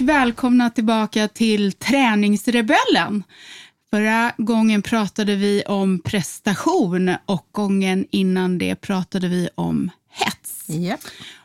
[0.00, 3.22] Och välkomna tillbaka till Träningsrebellen.
[3.90, 10.70] Förra gången pratade vi om prestation och gången innan det pratade vi om hets.
[10.70, 11.00] Yep.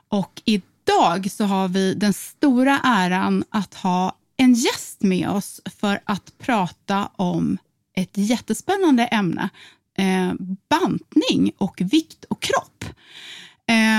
[0.09, 5.99] Och idag så har vi den stora äran att ha en gäst med oss för
[6.05, 7.57] att prata om
[7.95, 9.49] ett jättespännande ämne.
[9.97, 10.33] Eh,
[10.69, 12.74] bantning och vikt och kropp.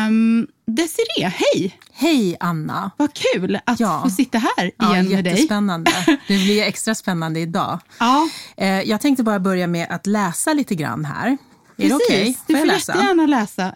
[0.08, 1.78] Um, Desiree, hej!
[1.92, 2.90] Hej Anna!
[2.96, 4.00] Vad kul att Ja.
[4.04, 5.32] få sitta här igen Ja, med dig.
[5.32, 5.90] jättespännande.
[6.28, 7.80] Det blir extra spännande idag.
[7.98, 11.26] Ja, Eh, Jag tänkte bara börja med att läsa lite grann här.
[11.28, 11.36] Är
[11.76, 12.06] det precis.
[12.08, 12.38] okej?
[12.46, 12.92] Du Får får jag läsa?
[12.92, 13.74] jättegärna läsa.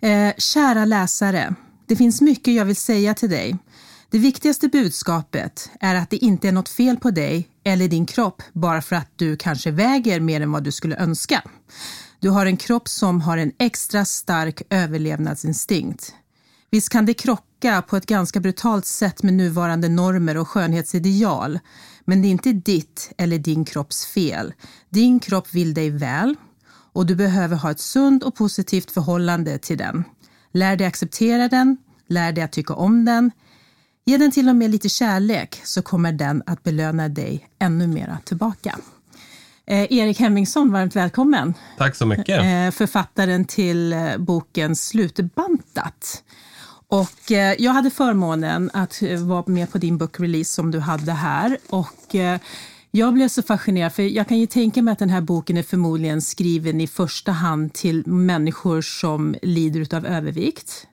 [0.00, 1.54] Eh, kära läsare,
[1.86, 3.56] det finns mycket jag vill säga till dig.
[4.10, 8.42] Det viktigaste budskapet är att det inte är något fel på dig eller din kropp
[8.52, 11.42] bara för att du kanske väger mer än vad du skulle önska.
[12.22, 16.14] Du har en kropp som har en extra stark överlevnadsinstinkt.
[16.70, 21.58] Visst kan det krocka på ett ganska brutalt sätt med nuvarande normer och skönhetsideal.
[22.04, 24.54] Men det är inte ditt eller din kropps fel.
[24.90, 26.36] Din kropp vill dig väl
[26.92, 30.04] och du behöver ha ett sunt och positivt förhållande till den.
[30.52, 31.76] Lär dig acceptera den,
[32.06, 33.30] lär dig att tycka om den.
[34.04, 38.18] Ge den till och med lite kärlek så kommer den att belöna dig ännu mera
[38.24, 38.78] tillbaka.
[39.66, 41.54] Eh, Erik Hemmingsson, varmt välkommen.
[41.78, 42.28] Tack så mycket.
[42.28, 46.22] Eh, författaren till eh, boken Slutbantat.
[46.88, 51.12] Och eh, jag hade förmånen att eh, vara med på din bookrelease som du hade
[51.12, 51.58] här.
[51.68, 52.40] Och eh,
[52.90, 55.62] jag blev så fascinerad, för jag kan ju tänka mig att den här boken är
[55.62, 60.86] förmodligen skriven i första hand till människor som lider av övervikt.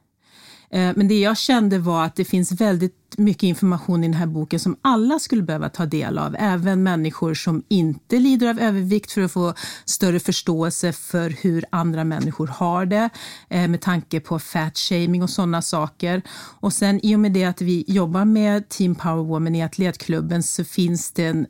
[0.71, 4.25] Eh, men det jag kände var att det finns väldigt mycket information i den här
[4.25, 6.35] boken som alla skulle behöva ta del av.
[6.39, 9.53] Även människor som inte lider av övervikt för att få
[9.85, 13.09] större förståelse för hur andra människor har det
[13.49, 16.21] eh, med tanke på fat shaming och sådana saker.
[16.59, 20.43] Och sen i och med det att vi jobbar med Team Power Woman i Atletklubben
[20.43, 21.47] så finns det en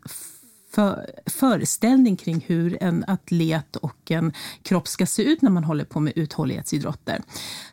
[0.72, 5.86] för, föreställning kring hur en atlet och en kropp ska se ut när man håller
[5.86, 7.22] på med uthållighetsidrotter.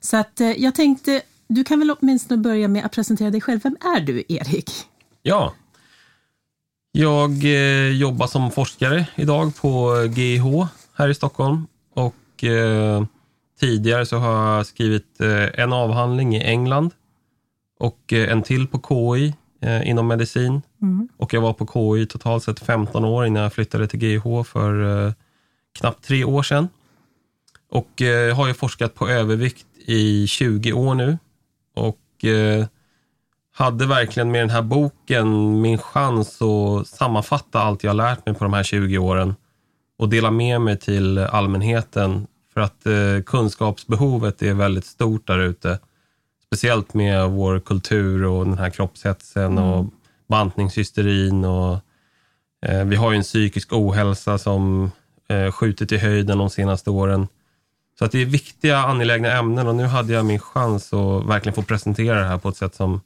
[0.00, 3.60] Så att eh, jag tänkte, du kan väl åtminstone börja med att presentera dig själv.
[3.62, 4.70] Vem är du, Erik?
[5.22, 5.54] Ja.
[6.92, 11.66] Jag eh, jobbar som forskare idag på GIH här i Stockholm.
[11.94, 13.04] Och eh,
[13.60, 16.90] tidigare så har jag skrivit eh, en avhandling i England
[17.78, 20.62] och eh, en till på KI eh, inom medicin.
[21.16, 25.06] Och jag var på KI totalt sett 15 år innan jag flyttade till GIH för
[25.06, 25.12] eh,
[25.78, 26.68] knappt tre år sedan.
[27.70, 31.18] Och eh, har ju forskat på övervikt i 20 år nu.
[31.76, 32.66] Och eh,
[33.52, 38.44] hade verkligen med den här boken min chans att sammanfatta allt jag lärt mig på
[38.44, 39.34] de här 20 åren
[39.98, 42.26] och dela med mig till allmänheten.
[42.54, 45.78] För att eh, kunskapsbehovet är väldigt stort där ute.
[46.46, 49.86] Speciellt med vår kultur och den här kroppshetsen och
[50.28, 51.44] bantningshysterin.
[51.44, 51.78] Och,
[52.66, 54.90] eh, vi har ju en psykisk ohälsa som
[55.28, 57.26] eh, skjutit i höjden de senaste åren.
[57.98, 61.54] Så att det är viktiga, angelägna ämnen och nu hade jag min chans att verkligen
[61.54, 63.00] få presentera det här på ett sätt som,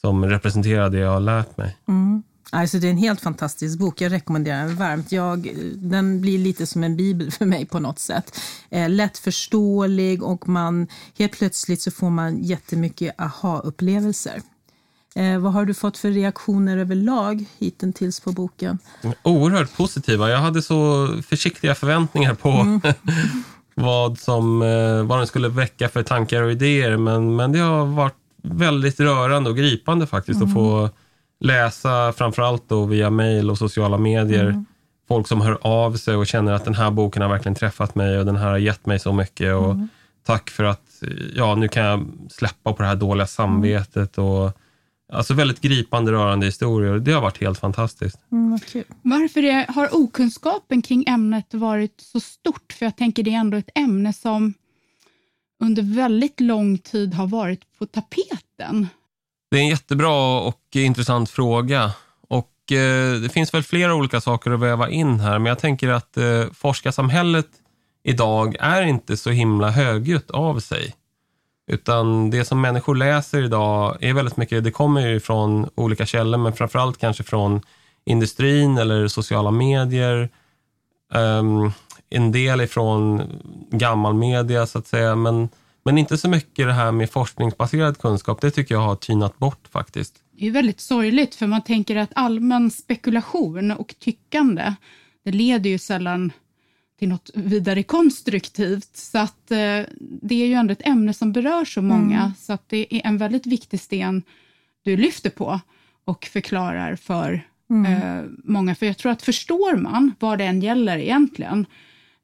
[0.00, 1.76] som representerar det jag har lärt mig.
[2.54, 4.00] Alltså, det är en helt fantastisk bok.
[4.00, 5.12] Jag rekommenderar den varmt.
[5.12, 8.40] Jag, den blir lite som en bibel för mig på något sätt.
[8.70, 10.86] Eh, lättförståelig och man,
[11.18, 14.42] helt plötsligt så får man jättemycket aha-upplevelser.
[15.14, 18.78] Eh, vad har du fått för reaktioner överlag hittills på boken?
[19.22, 20.30] Oerhört positiva.
[20.30, 22.80] Jag hade så försiktiga förväntningar på
[23.74, 26.96] vad, som, eh, vad den skulle väcka för tankar och idéer.
[26.96, 30.90] Men, men det har varit väldigt rörande och gripande faktiskt att få
[31.40, 34.64] läsa, framförallt då via mejl och sociala medier,
[35.08, 38.18] folk som hör av sig och känner att den här boken har verkligen träffat mig
[38.18, 39.54] och den här har gett mig så mycket.
[39.54, 39.76] Och
[40.26, 41.02] Tack för att
[41.34, 44.18] ja, nu kan jag släppa på det här dåliga samvetet.
[44.18, 44.52] Och,
[45.12, 46.98] alltså väldigt gripande, rörande historier.
[46.98, 48.18] Det har varit helt fantastiskt.
[48.32, 48.58] Mm.
[49.02, 52.72] Varför är, har okunskapen kring ämnet varit så stort?
[52.72, 54.54] För jag tänker det är ändå ett ämne som
[55.62, 58.88] under väldigt lång tid har varit på tapeten.
[59.50, 61.92] Det är en jättebra och intressant fråga.
[62.28, 65.88] Och eh, Det finns väl flera olika saker att väva in här, men jag tänker
[65.88, 67.48] att eh, forskarsamhället
[68.04, 70.94] idag är inte så himla högljutt av sig.
[71.66, 76.38] Utan det som människor läser idag är väldigt mycket, det kommer ju från olika källor,
[76.38, 77.60] men framförallt kanske från
[78.04, 80.28] industrin eller sociala medier.
[81.14, 81.72] Um,
[82.10, 83.22] en del ifrån
[83.70, 85.48] gammal media så att säga, men,
[85.84, 88.40] men inte så mycket det här med forskningsbaserad kunskap.
[88.40, 90.14] Det tycker jag har tynat bort faktiskt.
[90.38, 94.74] Det är väldigt sorgligt, för man tänker att allmän spekulation och tyckande,
[95.24, 96.32] det leder ju sällan
[97.02, 98.96] till något vidare konstruktivt.
[98.96, 102.68] Så att eh, det är ju ändå ett ämne som berör så många, så att
[102.68, 104.22] det är en väldigt viktig sten
[104.84, 105.60] du lyfter på
[106.04, 107.46] och förklarar för
[107.86, 108.74] eh, många.
[108.74, 111.66] För jag tror att förstår man vad det än gäller egentligen,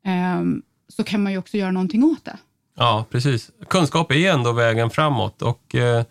[0.04, 0.42] eh,
[0.88, 2.38] så kan man ju också göra någonting åt det.
[2.76, 3.50] Ja, precis.
[3.68, 6.04] Kunskap är ändå vägen framåt och eh,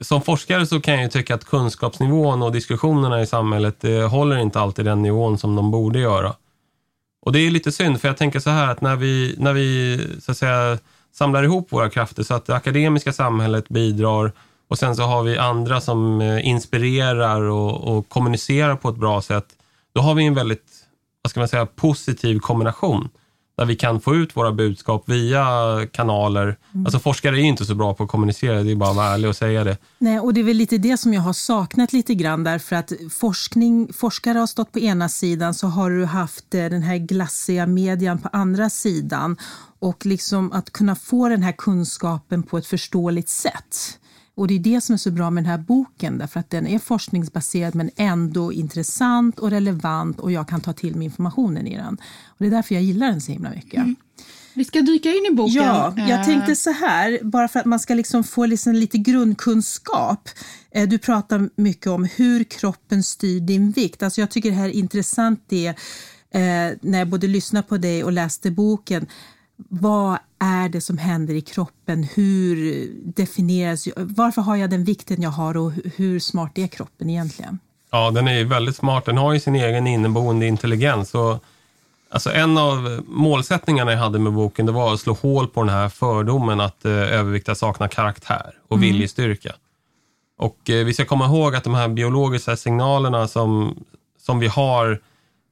[0.00, 4.36] som forskare så kan jag ju tycka att kunskapsnivån och diskussionerna i samhället eh, håller
[4.36, 6.34] inte alltid den nivån som de borde göra.
[7.26, 9.98] Och det är lite synd, för jag tänker så här att när vi, när vi
[10.20, 10.78] så att säga,
[11.12, 14.32] samlar ihop våra krafter så att det akademiska samhället bidrar
[14.68, 19.22] och sen så har vi andra som eh, inspirerar och, och kommunicerar på ett bra
[19.22, 19.46] sätt.
[19.94, 20.66] Då har vi en väldigt,
[21.22, 23.08] vad ska man säga, positiv kombination
[23.56, 25.46] där vi kan få ut våra budskap via
[25.92, 26.56] kanaler.
[26.84, 29.30] Alltså forskare är inte så bra på att kommunicera, det är bara att vara ärlig
[29.30, 29.76] och säga det.
[29.98, 32.92] Nej, och det är väl lite det som jag har saknat lite grann därför att
[33.10, 37.66] forskning, forskare har stått på ena sidan så har du haft eh, den här glassiga
[37.66, 39.36] median på andra sidan
[39.78, 43.98] och liksom att kunna få den här kunskapen på ett förståeligt sätt.
[44.36, 46.66] Och det är det som är så bra med den här boken, därför att den
[46.66, 51.76] är forskningsbaserad men ändå intressant och relevant och jag kan ta till mig informationen i
[51.76, 51.94] den.
[52.26, 53.84] Och det är därför jag gillar den så himla mycket.
[54.54, 55.54] Vi ska dyka in i boken.
[55.54, 58.98] Ja, jag Eh, tänkte så här, bara för att man ska liksom få liksom lite
[58.98, 60.28] grundkunskap.
[60.70, 64.02] Eh, Du pratar mycket om hur kroppen styr din vikt.
[64.02, 68.04] Alltså jag tycker det här är intressant det, eh, när jag både lyssnade på dig
[68.04, 69.06] och läste boken.
[69.56, 72.02] Vad är det som händer i kroppen?
[72.02, 77.10] Hur definieras, varför har jag den vikten jag har och hu- hur smart är kroppen
[77.10, 77.58] egentligen?
[77.90, 79.04] Ja, den är väldigt smart.
[79.04, 81.14] Den har ju sin egen inneboende intelligens.
[81.14, 81.44] Och,
[82.10, 85.74] alltså en av målsättningarna jag hade med boken det var att slå hål på den
[85.74, 89.52] här fördomen att eh, överviktiga saknar karaktär och viljestyrka.
[90.38, 93.78] Och eh, vi ska komma ihåg att de här biologiska signalerna som,
[94.18, 95.00] som vi har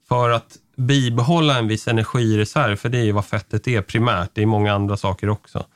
[0.09, 4.43] för att bibehålla en viss energireserv, för det är ju vad fettet är primärt, det
[4.43, 5.67] är många andra saker också.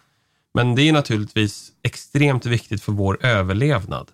[0.55, 4.09] Men det är naturligtvis extremt viktigt för vår överlevnad.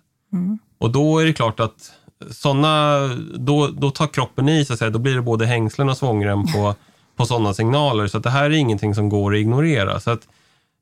[0.77, 1.91] Och då är det klart att
[2.31, 2.99] såna,
[3.35, 6.45] då, då tar kroppen i, så att säga, då blir det både hängslen och svångrem
[6.47, 6.75] på,
[7.15, 8.07] på sådana signaler.
[8.07, 9.99] Så det här är ingenting som går att ignorera.
[9.99, 10.27] Så att,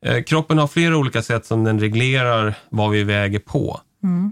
[0.06, 3.82] eh, kroppen har flera olika sätt som den reglerar vad vi väger på.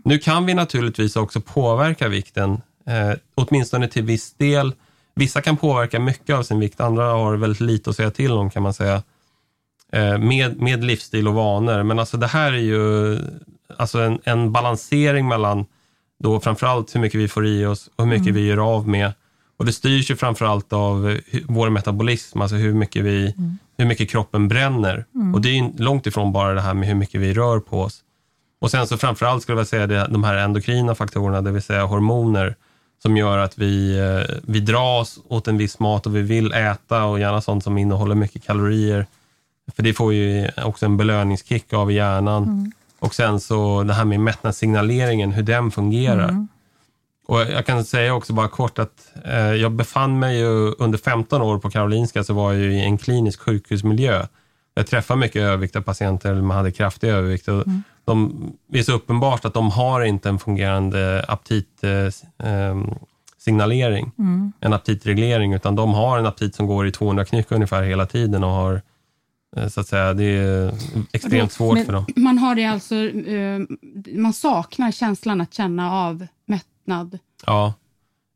[0.04, 4.74] Nu kan vi naturligtvis också påverka vikten, eh, åtminstone till viss del.
[5.16, 8.50] Vissa kan påverka mycket av sin vikt, andra har väldigt lite att säga till om
[8.50, 9.04] kan man säga.
[9.92, 11.84] Eh, med, med livsstil och vanor.
[11.84, 13.20] Men alltså det här är ju
[13.78, 15.66] alltså en, en balansering mellan
[16.20, 19.14] då framförallt hur mycket vi får i oss och hur mycket vi gör av med.
[19.58, 23.36] Och det styrs ju framförallt av vår metabolism, alltså hur mycket, vi,
[23.78, 25.06] hur mycket kroppen bränner.
[25.34, 28.04] Och det är långt ifrån bara det här med hur mycket vi rör på oss.
[28.62, 31.84] Och sen så framförallt skulle jag säga det, de här endokrina faktorerna, det vill säga
[31.84, 32.56] hormoner,
[33.02, 37.04] som gör att vi, eh, vi dras åt en viss mat och vi vill äta
[37.04, 39.06] och gärna sånt som innehåller mycket kalorier.
[39.76, 42.72] För det får ju också en belöningskick av i hjärnan.
[43.00, 46.48] Och sen så det här med mättnadssignaleringen, hur den fungerar.
[47.28, 51.42] Och jag kan säga också bara kort att eh, jag befann mig ju under 15
[51.42, 54.26] år på Karolinska så var jag ju i en klinisk sjukhusmiljö.
[54.74, 57.48] Jag träffade mycket överviktiga patienter som hade kraftig övervikt.
[57.48, 57.64] Och
[58.06, 62.98] de, det är så uppenbart att de har inte en fungerande aptitsignalering, eh,
[63.38, 64.12] signalering,
[64.60, 68.44] en aptitreglering, utan de har en aptit som går i 200 knyck ungefär hela tiden
[68.44, 68.82] och har
[69.58, 70.74] eh, så att säga, det är
[71.12, 72.06] extremt svårt Men för dem.
[72.16, 73.60] Man har det alltså, eh,
[74.16, 77.20] man saknar känslan att känna av mättnad.
[77.46, 77.74] Ja.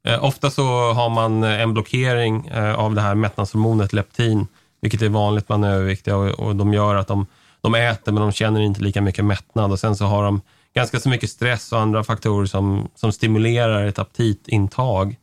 [0.08, 4.48] Eh, ofta så har man en blockering av det här mättnadshormonet leptin,
[4.82, 7.26] vilket är vanligt bland överviktiga och, och de gör att de,
[7.66, 10.42] de äter men de känner inte lika mycket mättnad och sen så har de
[10.76, 15.16] ganska så mycket stress och andra faktorer som, som stimulerar ett aptitintag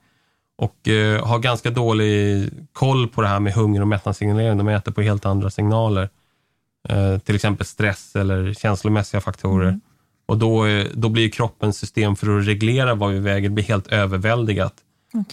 [0.58, 4.58] och eh, har ganska dålig koll på det här med hunger och mättnadssignalering.
[4.58, 6.08] De äter på helt andra signaler.
[6.88, 9.80] Eh, till exempel stress eller känslomässiga faktorer.
[10.26, 13.86] Och då, eh, då blir kroppens system för att reglera vad vi väger blir helt
[13.86, 14.74] överväldigat.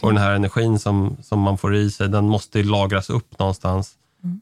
[0.02, 3.96] Och den här energin som, som man får i sig, den måste lagras upp någonstans.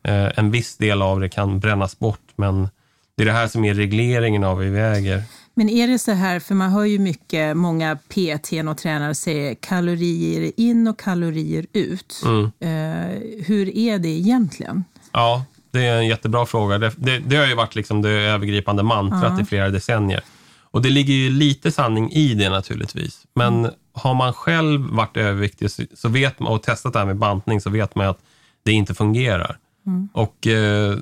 [0.04, 2.70] Eh, en viss del av det kan brännas bort, men
[3.16, 5.24] det är det här som är regleringen av vad vi väger.
[5.54, 9.56] Men är det så här, för man hör ju mycket, många PT och tränare säger
[9.56, 12.24] kalorier in och kalorier ut.
[12.26, 12.44] Mm.
[12.44, 14.84] Eh, hur är det egentligen?
[15.12, 16.78] Ja, det är en jättebra fråga.
[16.78, 20.22] Det, det, det har ju varit liksom det övergripande mantrat i flera decennier.
[20.62, 23.22] Och det ligger ju lite sanning i det naturligtvis.
[23.36, 27.62] Men har man själv varit överviktig så, vet man, och testat det här med bantning
[27.62, 28.20] så vet man att
[28.64, 29.58] det inte fungerar.
[30.14, 30.98] Och eh,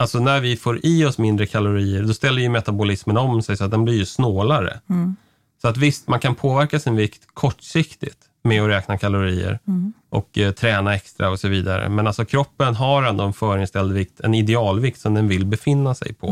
[0.00, 3.64] alltså när vi får i oss mindre kalorier, då ställer ju metabolismen om sig så
[3.64, 4.80] att den blir ju snålare.
[5.62, 9.58] Så att visst, man kan påverka sin vikt kortsiktigt med att räkna kalorier
[10.08, 11.88] och eh, träna extra och så vidare.
[11.88, 16.14] Men alltså kroppen har ändå en förinställd vikt, en idealvikt som den vill befinna sig
[16.14, 16.26] på.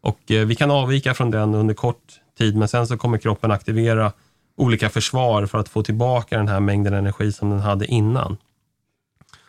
[0.00, 3.50] Och eh, vi kan avvika från den under kort tid, men sen så kommer kroppen
[3.50, 4.12] aktivera
[4.56, 8.36] olika försvar för att få tillbaka den här mängden energi som den hade innan.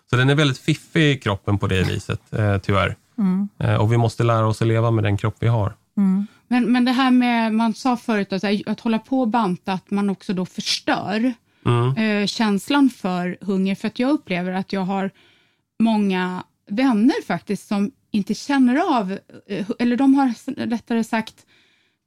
[0.09, 2.95] Så den är väldigt fiffig i kroppen på det viset, eh, tyvärr.
[3.19, 3.49] Mm.
[3.57, 5.75] Eh, och vi måste lära oss att leva med den kropp vi har.
[5.97, 6.27] Mm.
[6.47, 9.91] Men, men det här med, man sa förut att, att hålla på och banta, att
[9.91, 11.33] man också då förstör
[11.65, 11.97] Mm.
[11.97, 13.75] eh, känslan för hunger.
[13.75, 15.11] För att jag upplever att jag har
[15.79, 19.11] många vänner faktiskt som inte känner av,
[19.47, 20.33] eh, eller de har
[20.67, 21.45] rättare sagt,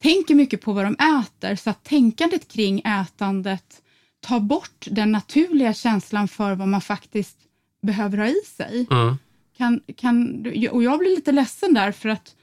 [0.02, 3.83] tänker mycket på vad de äter, så att tänkandet kring ätandet
[4.21, 7.37] tar bort den naturliga känslan för vad man faktiskt
[7.83, 8.87] behöver ha i sig.
[8.90, 9.19] Mm.
[9.56, 12.35] Kan, kan, och jag blir lite ledsen där för att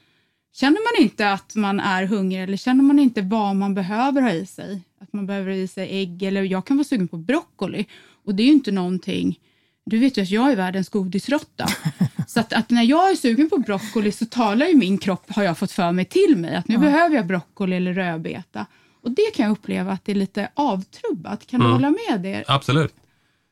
[0.52, 4.30] känner man inte att man är hungrig eller känner man inte vad man behöver ha
[4.32, 7.16] i sig, att man behöver ha i sig ägg eller jag kan vara sugen på
[7.16, 7.86] broccoli
[8.24, 9.38] och det är ju inte någonting
[9.86, 11.66] du vet ju att jag är världens godisråtta.
[12.26, 15.42] Så att, att, när jag är sugen på broccoli så talar ju min kropp, har
[15.42, 16.80] jag fått för mig, till mig att nu Ja.
[16.80, 18.66] behöver jag broccoli eller rödbeta.
[19.02, 21.46] Och det kan jag uppleva att det är lite avtrubbat.
[21.46, 21.68] Kan Mm.
[21.68, 22.44] du hålla med det?
[22.48, 22.94] Absolut.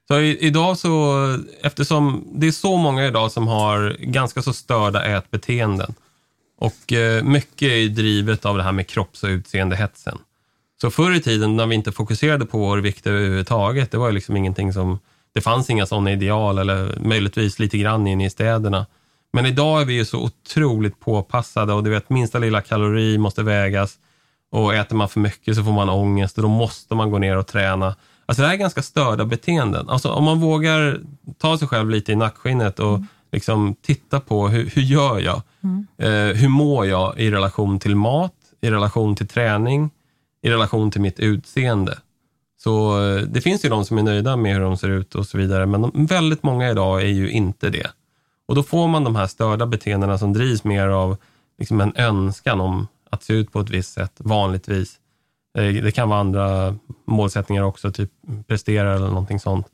[0.08, 1.16] Så i, idag så,
[1.62, 5.94] eftersom det är så många idag som har ganska så störda ätbeteenden
[6.60, 10.18] och eh, mycket är ju drivet av det här med kropps och utseendehetsen.
[10.80, 14.12] Så förr i tiden när vi inte fokuserade på vår vikt överhuvudtaget, det var ju
[14.12, 14.98] liksom ingenting som,
[15.34, 18.86] det fanns inga sådana ideal eller möjligtvis lite grann inne i städerna.
[19.32, 23.42] Men idag är vi ju så otroligt påpassade och du vet minsta lilla kalori måste
[23.42, 23.98] vägas
[24.50, 27.36] och äter man för mycket så får man ångest och då måste man gå ner
[27.36, 27.94] och träna.
[28.28, 29.88] Alltså det här är ganska störda beteenden.
[29.88, 31.00] Alltså om man vågar
[31.38, 33.00] ta sig själv lite i nackskinnet och
[33.32, 35.42] liksom titta på hur, hur gör jag?
[35.98, 39.90] Eh, hur mår jag i relation till mat, i relation till träning,
[40.42, 41.98] i relation till mitt utseende?
[42.60, 45.26] Så eh, det finns ju de som är nöjda med hur de ser ut och
[45.26, 47.90] så vidare, men de, väldigt många idag är ju inte det.
[48.48, 51.16] Och då får man de här störda beteendena som drivs mer av
[51.58, 54.96] liksom en önskan om att se ut på ett visst sätt, vanligtvis.
[55.58, 56.74] Eh, Det kan vara andra
[57.06, 58.10] målsättningar också, typ
[58.46, 59.66] prestera eller någonting sånt.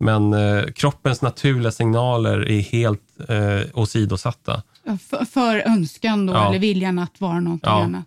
[0.00, 4.62] Men eh, kroppens naturliga signaler är helt eh, åsidosatta.
[5.10, 6.48] För, för önskan då, Ja.
[6.48, 7.82] eller viljan att vara någonting Ja.
[7.84, 8.04] annat.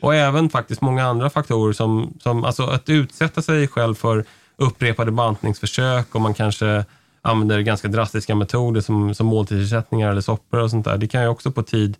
[0.00, 4.24] Och även faktiskt många andra faktorer som, som alltså att utsätta sig själv för
[4.56, 6.84] upprepade bantningsförsök och man kanske
[7.22, 10.96] använder ganska drastiska metoder som, som måltidsersättningar eller soppor och sånt där.
[10.98, 11.96] Det kan ju också på tid,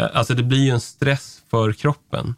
[0.00, 2.34] eh, alltså det blir ju en stress för kroppen.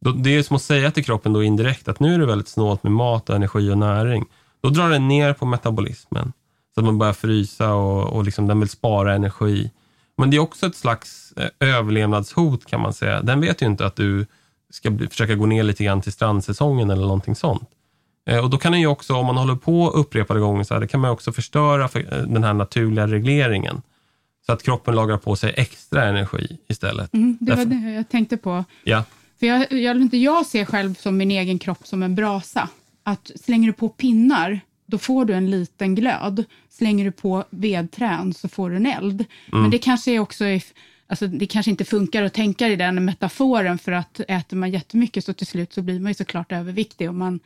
[0.00, 2.82] Det är som att säga till kroppen då indirekt att nu är det väldigt snålt
[2.82, 4.24] med mat, och energi och näring.
[4.60, 6.32] Då drar den ner på metabolismen.
[6.74, 9.70] Så att man börjar frysa och, och liksom den vill spara energi.
[10.16, 13.22] Men det är också ett slags eh, överlevnadshot kan man säga.
[13.22, 14.26] Den vet ju inte att du
[14.70, 17.68] ska bli, försöka gå ner lite grann till strandsäsongen eller någonting sånt.
[18.30, 20.80] Eh, och då kan den ju också, om man håller på upprepade gånger så här,
[20.80, 23.82] det kan man också förstöra för, eh, den här naturliga regleringen.
[24.46, 27.14] Så att kroppen lagrar på sig extra energi istället.
[27.14, 28.64] Mm, det var Därför- det jag tänkte på.
[28.84, 29.04] Ja,
[29.38, 32.68] För jag, jag, inte jag ser själv som min egen kropp som en brasa.
[33.02, 36.44] Att slänger du på pinnar, då får du en liten glöd.
[36.70, 39.24] Slänger du på vedträn så får du en eld.
[39.52, 40.62] Men det kanske är också i-
[41.10, 45.24] Alltså, det kanske inte funkar att tänka i den metaforen för att äter man jättemycket
[45.24, 47.40] så till slut så blir man ju såklart överviktig om man,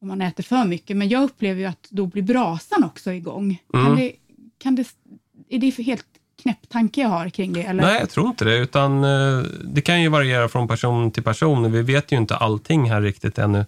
[0.00, 0.96] om man äter för mycket.
[0.96, 3.62] Men jag upplever ju att då blir brasan också igång.
[3.72, 4.12] Kan det,
[4.58, 4.88] kan det,
[5.48, 6.06] är det helt
[6.42, 7.62] knäpp tanke jag har kring det?
[7.62, 7.82] Eller?
[7.82, 8.56] Nej, jag tror inte det.
[8.56, 11.72] Utan eh, det kan ju variera från person till person.
[11.72, 13.66] Vi vet ju inte allting här riktigt ännu.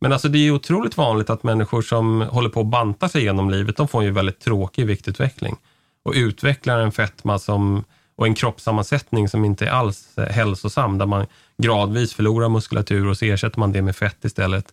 [0.00, 3.22] Men alltså det är ju otroligt vanligt att människor som håller på att banta sig
[3.22, 5.56] genom livet, de får ju väldigt tråkig viktutveckling.
[6.02, 7.84] Och utvecklar en fetma som,
[8.16, 11.26] och en kroppssammansättning som inte är alls eh, hälsosam, där man
[11.62, 14.66] gradvis förlorar muskulatur och så ersätter man det med fett istället.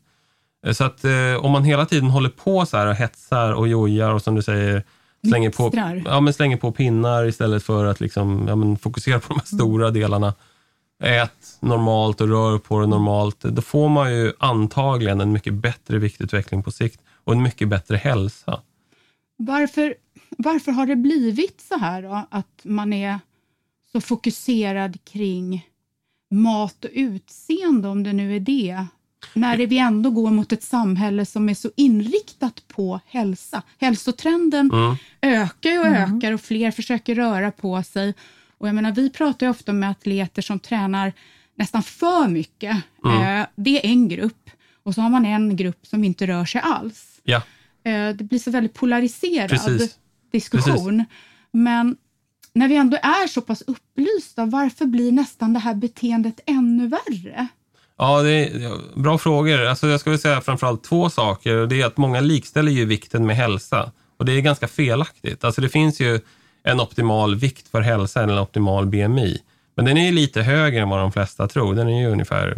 [0.67, 3.67] Eh, så att eh, om man hela tiden håller på så här och hetsar och
[3.67, 4.83] jojar och som du säger,
[5.29, 5.71] slänger på,
[6.05, 9.45] ja, men slänger på pinnar istället för att liksom, ja, men fokusera på de här
[9.45, 10.33] stora delarna.
[11.03, 13.41] Ät normalt och rör på det normalt.
[13.41, 17.97] Då får man ju antagligen en mycket bättre viktutveckling på sikt och en mycket bättre
[17.97, 18.61] hälsa.
[19.37, 19.95] Varför,
[20.37, 23.19] varför har det blivit så här då, att man är
[23.91, 25.69] så fokuserad kring
[26.31, 28.85] mat och utseende, om det nu är det?
[29.33, 33.61] När vi ändå går mot ett samhälle som är så inriktat på hälsa.
[33.79, 34.95] Hälsotrenden Mm.
[35.21, 38.13] ökar och ökar och fler försöker röra på sig.
[38.57, 41.13] Och jag menar, vi pratar ju ofta med atleter som tränar
[41.55, 42.77] nästan för mycket.
[43.05, 43.39] Mm.
[43.41, 44.49] Eh, det är en grupp.
[44.83, 47.19] Och så har man en grupp som inte rör sig alls.
[47.23, 47.41] Ja,
[47.83, 49.97] Eh, det blir så väldigt polariserad Precis.
[50.31, 51.05] diskussion.
[51.51, 51.97] Men
[52.53, 57.47] när vi ändå är så pass upplysta, varför blir nästan det här beteendet ännu värre?
[57.97, 59.65] Ja det är bra frågor.
[59.65, 61.55] Alltså jag skulle säga framförallt två saker.
[61.55, 63.91] Det är att många likställer ju vikten med hälsa.
[64.17, 65.43] Och det är ganska felaktigt.
[65.43, 66.19] Alltså det finns ju
[66.63, 69.37] en optimal vikt för hälsa, eller en optimal BMI.
[69.75, 71.75] Men den är ju lite högre än vad de flesta tror.
[71.75, 72.57] Den är ju ungefär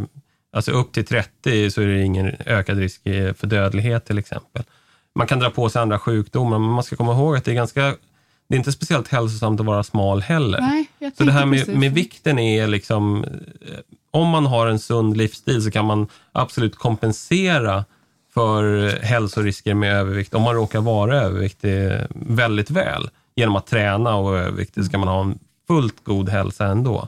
[0.52, 3.04] Alltså upp till 30 så är det ingen ökad risk
[3.36, 4.64] för dödlighet till exempel.
[5.16, 7.56] Man kan dra på sig andra sjukdomar, men man ska komma ihåg att det är
[7.56, 7.96] ganska
[8.50, 10.62] det är inte speciellt hälsosamt att vara smal heller.
[10.62, 13.26] Nej, jag så det här med, med vikten är liksom,
[14.18, 17.86] om man har en sund livsstil så kan man absolut kompensera
[18.34, 23.10] för hälsorisker med övervikt, om man råkar vara överviktig, väldigt väl.
[23.36, 27.08] Genom att träna och vara överviktig så kan man ha en fullt god hälsa ändå.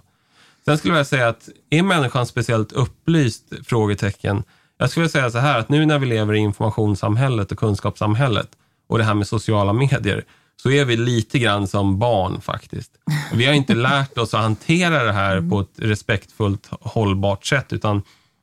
[0.66, 3.54] Sen skulle jag säga att, är människan speciellt upplyst?
[3.66, 4.44] Frågetecken.
[4.78, 8.50] Jag skulle säga så här, att nu när vi lever i informationssamhället och kunskapssamhället
[8.88, 10.26] och det här med sociala medier,
[10.64, 12.92] så är vi lite grann som barn faktiskt.
[13.34, 18.02] Vi har inte lärt oss att hantera det här på ett respektfullt, hållbart sätt, utan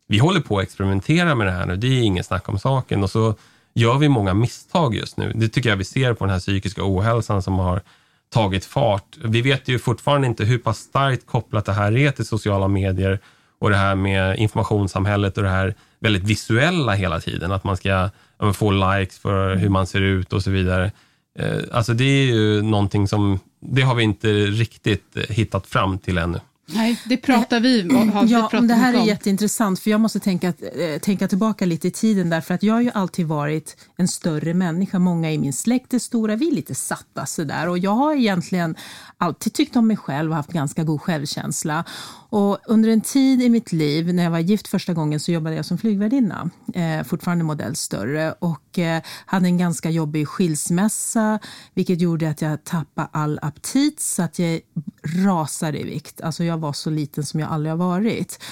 [0.09, 1.77] vi håller på att experimentera med det här nu.
[1.77, 3.03] Det är inget snack om saken.
[3.03, 3.35] Och så
[3.75, 5.33] gör vi många misstag just nu.
[5.35, 7.81] Det tycker jag vi ser på den här psykiska ohälsan som har
[8.33, 9.17] tagit fart.
[9.25, 13.21] Vi vet ju fortfarande inte hur pass starkt kopplat det här är till sociala medier
[13.59, 17.53] och det här med informationssamhället och det här väldigt visuella hela tiden.
[17.53, 18.11] Att man ska
[18.55, 20.93] få likes för hur man ser ut och så vidare.
[21.39, 25.99] Eh, Alltså det är ju någonting som, det har vi inte riktigt eh, hittat fram
[25.99, 26.41] till ännu.
[26.69, 28.09] Nej, det pratar vi om.
[28.13, 29.07] Har Ja, pratat det här är om.
[29.07, 32.81] jätteintressant för jag måste tänka, eh, tänka tillbaka lite i tiden därför att jag har
[32.81, 34.99] ju alltid varit en större människa.
[34.99, 38.77] Många i min släkt är stora, vi är lite satta sådär och jag har egentligen
[39.19, 41.85] alltid tyckt om mig själv och haft ganska god självkänsla.
[42.37, 45.57] Och under en tid i mitt liv, när jag var gift första gången, så jobbade
[45.57, 51.39] jag som flygvärdinna, eh, fortfarande modell större och eh, hade en ganska jobbig skilsmässa,
[51.75, 54.61] vilket gjorde att jag tappade all aptit så att jag
[55.25, 56.21] rasade i vikt.
[56.21, 58.43] Alltså jag var så liten som jag aldrig har varit.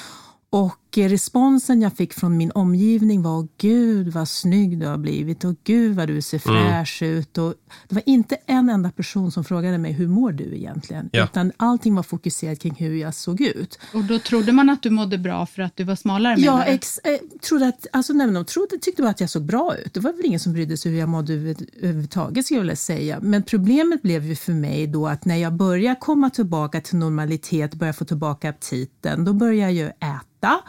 [0.51, 5.55] Och responsen jag fick från min omgivning var Gud vad snygg du har blivit och
[5.65, 7.39] Gud vad du ser fräsch ut.
[7.39, 7.55] Och
[7.89, 11.09] det var inte en enda person som frågade mig hur mår du egentligen?
[11.13, 11.25] Ja.
[11.25, 13.79] Utan allting var fokuserat kring hur jag såg ut.
[13.95, 16.43] Och då trodde man att du mådde bra för att du var smalare du?
[16.73, 17.13] ex, eh,
[17.49, 19.95] trodde att, alltså, nej, de trodde, tyckte bara att jag såg bra ut.
[19.95, 22.77] Det var väl ingen som brydde sig hur jag mådde över- överhuvudtaget skulle jag vilja
[22.77, 23.19] säga.
[23.23, 27.75] Men problemet blev ju för mig då att när jag började komma tillbaka till normalitet,
[27.75, 30.61] började få tillbaka aptiten, då började jag ju äta.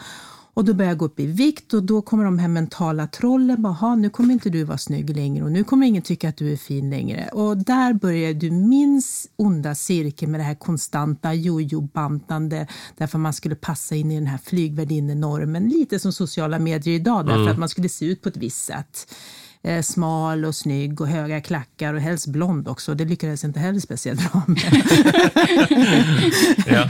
[0.55, 3.61] Och då börjar jag gå upp i vikt och då kommer de här mentala trollen.
[3.61, 6.37] Bara, "Ha, nu kommer inte du vara snygg längre och nu kommer ingen tycka att
[6.37, 7.29] du är fin längre.
[7.33, 9.01] Och där börjar du min
[9.35, 14.39] onda cirkel med det här konstanta jojo-bantande därför man skulle passa in i den här
[14.43, 15.69] flygvärdinnenormen.
[15.69, 19.07] Lite som sociala medier idag därför att man skulle se ut på ett visst sätt.
[19.65, 22.95] Eh, smal och snygg och höga klackar och helst blond också.
[22.95, 24.83] Det lyckades inte heller speciellt bra med.
[26.67, 26.89] Ja.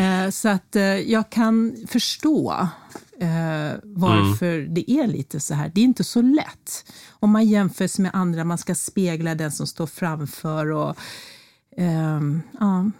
[0.00, 2.68] Eh, Så att eh, jag kan förstå
[3.84, 5.70] varför det är lite så här.
[5.74, 6.84] Det är inte så lätt.
[7.10, 10.70] Om man jämför sig med andra, man ska spegla den som står framför.
[10.72, 10.96] Och,
[11.76, 12.90] ehm, ja.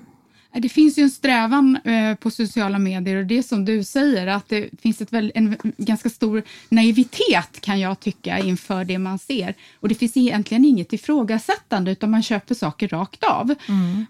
[0.61, 4.27] Det finns ju en strävan eh, på sociala medier och det är som du säger
[4.27, 9.19] att det finns ett väl, en ganska stor naivitet kan jag tycka inför det man
[9.19, 9.55] ser.
[9.81, 13.51] Och det finns egentligen inget ifrågasättande utan man köper saker rakt av.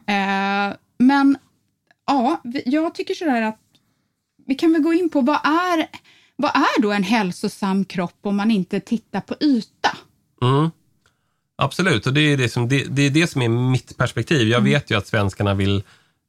[0.06, 1.38] Eh, men
[2.06, 3.58] ja, jag tycker sådär att
[4.46, 5.86] vi kan väl gå in på vad är,
[6.36, 9.96] vad är då en hälsosam kropp om man inte tittar på yta?
[10.42, 10.70] Mm.
[11.60, 14.48] Absolut, och det är det, som, det, det är det som är mitt perspektiv.
[14.48, 15.82] Jag vet ju att svenskarna vill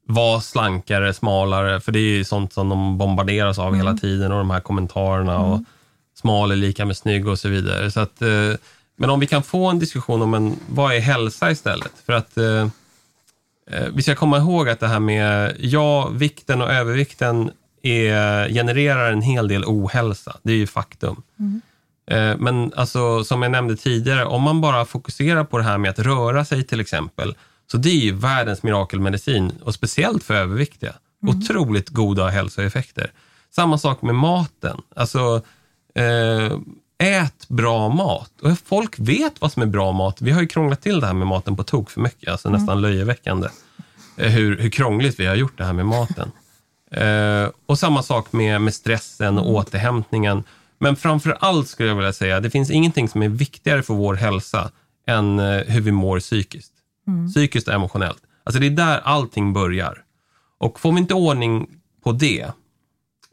[0.10, 4.38] vara slankare, smalare, för det är ju sånt som de bombarderas av hela tiden och
[4.38, 5.62] de här kommentarerna och
[6.15, 7.91] smal är lika med snygg och så vidare.
[7.91, 8.54] Så att, eh,
[8.98, 11.91] men om vi kan få en diskussion om en, vad är hälsa istället?
[12.06, 12.67] För att eh,
[13.72, 17.52] eh, vi ska komma ihåg att det här med, ja, vikten och övervikten
[17.84, 20.38] är, genererar en hel del ohälsa.
[20.43, 21.22] Det är ju faktum.
[22.12, 25.91] Eh, Men alltså, som jag nämnde tidigare, om man bara fokuserar på det här med
[25.91, 27.36] att röra sig till exempel,
[27.72, 30.94] så det är ju världens mirakelmedicin och speciellt för överviktiga.
[31.28, 33.12] Otroligt goda hälsoeffekter.
[33.56, 34.82] Samma sak med maten.
[34.96, 35.42] Alltså,
[35.96, 36.58] eh,
[37.04, 38.32] ät bra mat.
[38.42, 40.22] Och folk vet vad som är bra mat.
[40.22, 42.82] Vi har ju krånglat till det här med maten på tok för mycket, alltså nästan
[42.82, 43.48] löjeväckande.
[44.18, 46.32] Eh, hur, hur krångligt vi har gjort det här med maten.
[46.92, 50.44] Eh, och samma sak med, med stressen och återhämtningen.
[50.80, 54.14] Men framför allt skulle jag vilja säga, det finns ingenting som är viktigare för vår
[54.14, 54.72] hälsa
[55.08, 56.72] än hur vi mår psykiskt.
[57.34, 58.22] Psykiskt och emotionellt.
[58.43, 60.04] Alltså det är där allting börjar.
[60.60, 61.67] Och får vi inte ordning
[62.04, 62.48] på det,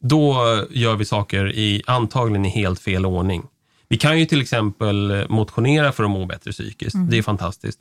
[0.00, 0.34] då
[0.70, 3.42] gör vi saker i antagligen i helt fel ordning.
[3.88, 6.96] Vi kan ju till exempel motionera för att må bättre psykiskt.
[7.10, 7.80] Det är fantastiskt.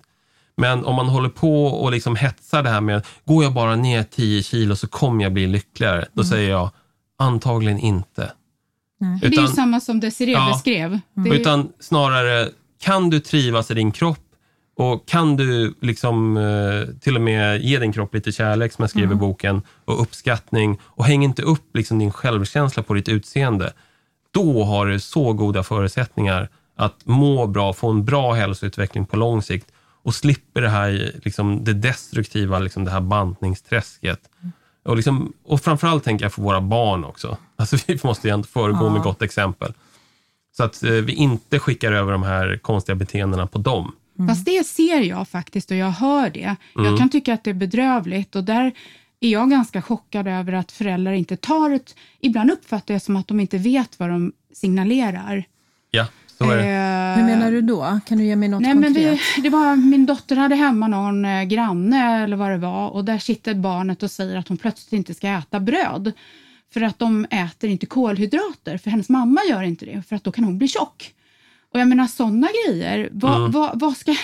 [0.58, 4.04] Men om man håller på och liksom hetsar det här med, går jag bara ner
[4.04, 6.06] 10 kilo så kommer jag bli lyckligare.
[6.14, 6.70] Då säger jag,
[7.20, 8.32] antagligen inte.
[9.22, 10.50] det är ju Utan- samma som Desiree Ja.
[10.54, 11.00] beskrev.
[11.16, 14.20] Är, Utan snarare, kan du trivas i din kropp?
[14.76, 18.90] Och kan du liksom eh, till och med ge din kropp lite kärlek, som jag
[18.90, 23.74] skriver i boken, och uppskattning och häng inte upp liksom din självkänsla på ditt utseende.
[24.32, 29.42] Då har du så goda förutsättningar att må bra, få en bra hälsoutveckling på lång
[29.42, 29.72] sikt
[30.04, 34.20] och slipper det här liksom, det destruktiva, liksom, det här bantningsträsket.
[34.84, 37.38] Och, liksom, och framförallt tänker jag för våra barn också.
[37.58, 39.74] Alltså, vi måste ju ändå föregå med gott exempel.
[40.58, 43.92] Så att eh, vi inte skickar över de här konstiga beteendena på dem.
[44.28, 46.56] Fast det ser jag faktiskt och jag hör det.
[46.76, 48.72] Jag kan tycka att det är bedrövligt och där
[49.20, 51.96] är jag ganska chockad över att föräldrar inte tar ett...
[52.20, 55.44] Ibland uppfattar jag som att de inte vet vad de signalerar.
[55.92, 56.64] Ja, så är det.
[56.64, 58.00] Eh, Hur menar du då?
[58.08, 59.20] Kan du ge mig något Nej, men konkret?
[59.38, 63.06] vi, det var, min dotter hade hemma någon eh, granne eller vad det var och
[63.06, 66.12] där sitter barnet och säger att hon plötsligt inte ska äta bröd
[66.74, 70.32] för att de äter inte kolhydrater, för hennes mamma gör inte det, för att då
[70.32, 71.15] kan hon bli tjock.
[71.76, 74.16] Och jag menar sådana grejer, vad, vad, vad ska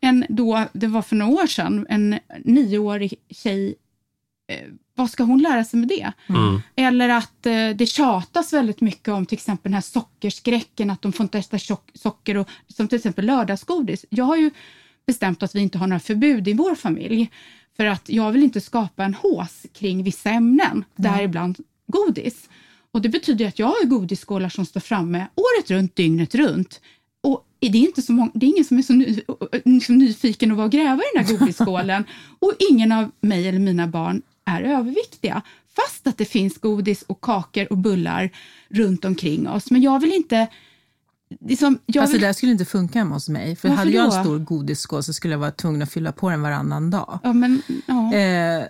[0.00, 3.74] en då, det var för några år sedan, en nioårig tjej,
[4.52, 6.12] eh, vad ska hon lära sig med det?
[6.28, 6.60] Mm.
[6.76, 11.12] Eller att eh, det tjatas väldigt mycket om till exempel den här sockerskräcken, att de
[11.12, 11.58] får inte äta
[11.94, 14.04] socker, och, som till exempel lördagsgodis.
[14.08, 14.50] Jag har ju
[15.06, 17.30] bestämt att vi inte har några förbud i vår familj,
[17.76, 22.48] för att jag vill inte skapa en hås kring vissa ämnen, däribland godis.
[22.92, 26.80] Och det betyder att jag har godisskålar som står framme året runt, dygnet runt.
[27.20, 29.20] Och det är, inte så många, det är ingen som är så ny,
[29.64, 32.04] liksom nyfiken att vara och gräva i den här godisskålen.
[32.38, 35.42] och ingen av mig eller mina barn är överviktiga.
[35.76, 38.30] Fast att det finns godis och kakor och bullar
[38.68, 39.70] runt omkring oss.
[39.70, 40.46] Men jag vill inte...
[41.40, 43.56] Liksom, jag Alltså vill, det där skulle inte funka hemma hos mig.
[43.56, 44.24] För Varför hade jag en då?
[44.24, 47.18] stor godisskål så skulle jag vara tvungen att fylla på den varannan dag.
[47.22, 48.14] ja, men, ja.
[48.14, 48.64] Eh,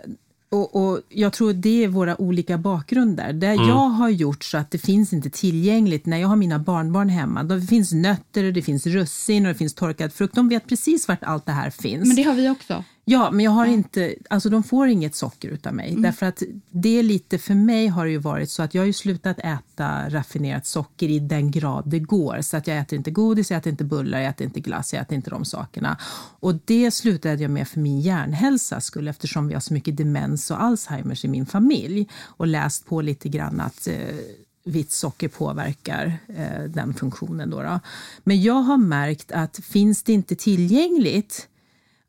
[0.50, 3.32] och, och Jag tror det är våra olika bakgrunder.
[3.32, 7.08] Det jag har gjort så att det finns inte tillgängligt när jag har mina barnbarn
[7.08, 7.42] hemma.
[7.42, 10.34] Det finns nötter, och det finns russin och det finns torkad frukt.
[10.34, 12.06] De vet precis vart allt det här finns.
[12.06, 12.84] men det har vi också.
[13.10, 15.90] Ja, men jag har inte, alltså de får inget socker utav mig.
[15.90, 16.02] Mm.
[16.02, 18.86] Därför att det är lite, för mig har det ju varit så att jag har
[18.86, 22.40] ju slutat äta raffinerat socker i den grad det går.
[22.42, 25.02] Så att jag äter inte godis, jag äter inte bullar, jag äter inte glass, jag
[25.02, 25.96] äter inte de sakerna.
[26.40, 30.50] Och det slutade jag med för min hjärnhälsa skull eftersom vi har så mycket demens
[30.50, 32.08] och Alzheimers i min familj.
[32.24, 33.94] Och läst på lite grann att eh,
[34.64, 37.50] vitt socker påverkar eh, den funktionen.
[37.50, 37.80] Då, då.
[38.24, 41.48] Men jag har märkt att finns det inte tillgängligt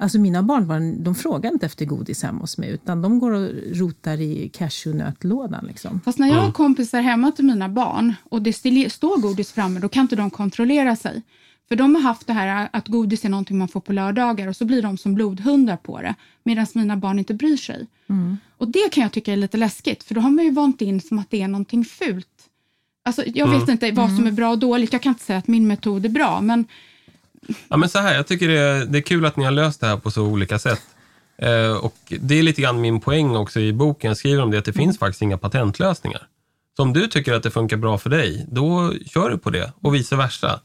[0.02, 3.50] Alltså mina barnbarn de frågar inte efter godis hemma hos mig utan de går och
[3.74, 5.66] rotar i cashewnötlådan.
[5.66, 6.02] Liksom.
[6.06, 9.90] Fast när jag har kompisar hemma till mina barn och det står godis framme, då
[9.90, 11.22] kan inte de kontrollera sig.
[11.68, 14.56] För de har haft det här att godis är någonting man får på lördagar och
[14.56, 17.88] så blir de som blodhundar på det, medan mina barn inte bryr sig.
[18.58, 21.02] Och det kan jag tycka är lite läskigt, för då har man ju vant in
[21.02, 22.28] som att det är någonting fult.
[23.06, 25.48] Alltså, jag vet inte vad som är bra och dåligt, jag kan inte säga att
[25.48, 26.66] min metod är bra, men
[27.70, 29.82] Ja, men så här, jag tycker det är, det är kul att ni har löst
[29.82, 30.82] det här på så olika sätt.
[31.38, 34.08] Eh, och Det är lite grann min poäng också i boken.
[34.08, 36.28] Jag skriver om det, att det finns faktiskt inga patentlösningar.
[36.78, 39.72] Så om du tycker att det funkar bra för dig, då kör du på det
[39.82, 40.60] och vice versa.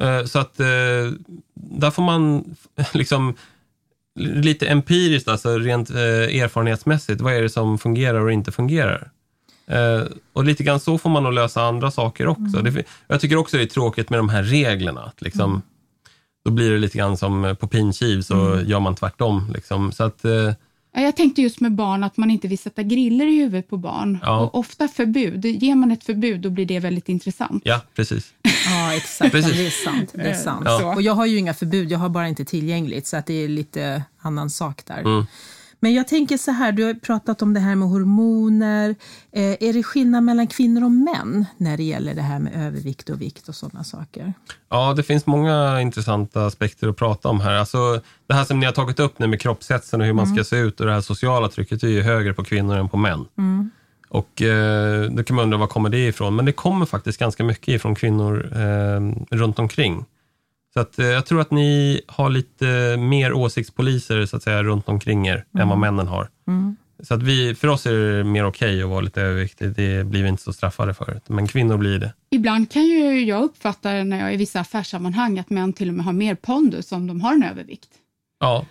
[0.00, 0.66] Eh, så att eh,
[1.54, 2.44] där får man
[2.92, 3.34] liksom
[4.18, 5.96] lite empiriskt, alltså rent eh,
[6.42, 9.10] erfarenhetsmässigt, vad är det som fungerar och inte fungerar?
[9.66, 12.62] Eh, och lite grann så får man nog lösa andra saker också.
[12.62, 15.00] Det, jag tycker också det är tråkigt med de här reglerna.
[15.00, 15.62] Att liksom,
[16.46, 19.50] Då blir det lite grann som på pinkiv, så gör man tvärtom.
[19.54, 19.92] Liksom.
[19.92, 20.52] Så att, eh,
[20.94, 23.76] Ja, Jag tänkte just med barn att man inte vill sätta griller i huvudet på
[23.76, 24.18] barn.
[24.22, 24.40] Ja.
[24.40, 25.44] Och ofta förbud.
[25.44, 27.62] Ger man ett förbud då blir det väldigt intressant.
[27.64, 28.32] ja, precis.
[28.70, 29.32] Ja, exakt.
[29.32, 29.52] Precis.
[29.52, 30.10] Det är sant.
[30.14, 30.62] Det är sant.
[30.64, 30.94] Ja.
[30.94, 33.06] Och jag har ju inga förbud, jag har bara inte tillgängligt.
[33.06, 34.98] Så att det är lite annan sak där.
[35.00, 35.26] Mm.
[35.80, 38.94] Men jag tänker så här, du har pratat om det här med hormoner.
[39.32, 43.10] Eh, är det skillnad mellan kvinnor och män när det gäller det här med övervikt
[43.10, 44.32] och vikt och sådana saker?
[44.68, 47.54] Ja, det finns många intressanta aspekter att prata om här.
[47.54, 50.44] Alltså, det här som ni har tagit upp nu med kroppshetsen och hur man ska
[50.44, 53.24] se ut och det här sociala trycket är ju högre på kvinnor än på män.
[54.08, 56.36] Och eh, Då kan man undra var kommer det ifrån?
[56.36, 60.04] Men det kommer faktiskt ganska mycket ifrån kvinnor eh, runt omkring.
[60.76, 64.88] Så att, eh, jag tror att ni har lite mer åsiktspoliser så att säga, runt
[64.88, 66.28] omkring er än vad männen har.
[67.02, 69.70] Så att vi, för oss är det mer okej att vara lite överviktig.
[69.70, 71.20] Det blir vi inte så straffade för.
[71.26, 72.12] Men kvinnor blir det.
[72.30, 75.94] Ibland kan ju jag uppfatta när jag är i vissa affärssammanhang att män till och
[75.94, 77.88] med har mer pondus om de har en övervikt.
[78.40, 78.66] Ja,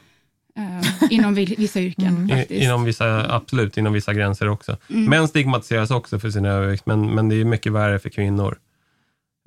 [0.57, 2.51] Eh, inom vi- vissa yrken faktiskt.
[2.51, 4.77] I, inom vissa, absolut, inom vissa gränser också.
[4.87, 8.57] Män stigmatiseras också för sin övervikt, men, men det är mycket värre för kvinnor.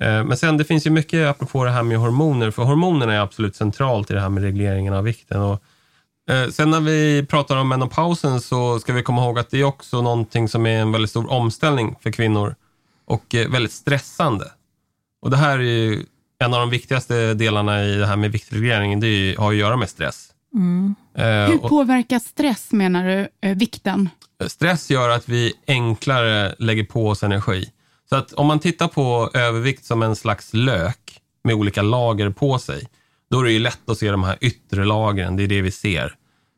[0.03, 3.19] Eh, Men sen det finns ju mycket, apropå det här med hormoner, för hormonerna är
[3.21, 5.41] absolut centralt i det här med regleringen av vikten.
[5.43, 5.63] Och,
[6.31, 9.65] eh, sen när vi pratar om menopausen så ska vi komma ihåg att det är
[9.65, 12.55] också någonting som är en väldigt stor omställning för kvinnor
[13.05, 14.45] och eh, väldigt stressande.
[15.23, 16.05] Och det här är ju
[16.39, 19.89] en av de viktigaste delarna i det här med viktreglering, det har att göra med
[19.89, 20.29] stress.
[20.55, 20.95] Mm.
[21.15, 24.09] Eh, Hur och påverkar stress, menar du, vikten?
[24.47, 27.71] stress gör att vi enklare lägger på oss energi.
[28.09, 32.59] Så att om man tittar på övervikt som en slags lök med olika lager på
[32.59, 32.89] sig,
[33.31, 35.71] då är det ju lätt att se de här yttre lagren, det är det vi
[35.71, 36.15] ser.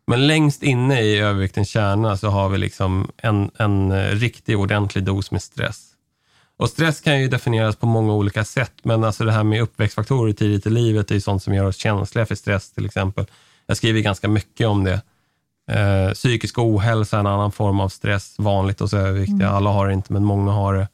[0.06, 5.04] Men längst inne i överviktens kärna så har vi liksom en, en eh, riktig ordentlig
[5.04, 5.86] dos med stress.
[6.56, 10.32] Och stress kan ju definieras på många olika sätt, men alltså det här med uppväxtfaktorer
[10.32, 13.26] tidigt i livet är ju sånt som gör oss känsliga för stress till exempel.
[13.66, 15.00] Jag skriver ganska mycket om det.
[15.70, 19.48] Eh, psykisk ohälsa är en annan form av stress, vanligt hos överviktiga.
[19.50, 20.88] Alla har det inte, men många har det.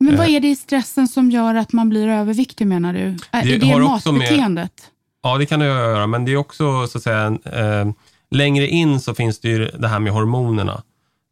[0.00, 0.34] Men vad Eh.
[0.34, 3.16] är det i stressen som gör att man blir överviktig, menar du?
[3.30, 4.72] Det är det också med- matbeteendet?
[5.22, 7.90] Ja, det kan det göra, men det är också så att säga, eh,
[8.30, 10.82] längre in så finns det ju det här med hormonerna.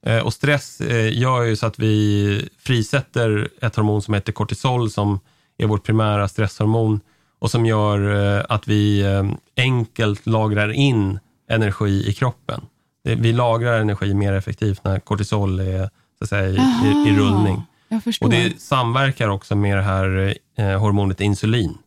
[0.07, 4.91] Eh, och stress eh, gör ju så att vi frisätter ett hormon som heter kortisol
[4.91, 5.21] som
[5.59, 7.01] är vårt primära stresshormon
[7.39, 9.25] och som gör eh, att vi eh,
[9.57, 11.19] enkelt lagrar in
[11.51, 12.61] energi i kroppen.
[13.05, 17.17] Det, vi lagrar energi mer effektivt när kortisol är så att säga, i, i, i
[17.19, 17.63] rullning.
[17.93, 18.27] Jag förstår.
[18.27, 21.79] Och det samverkar också med det här eh, hormonet insulin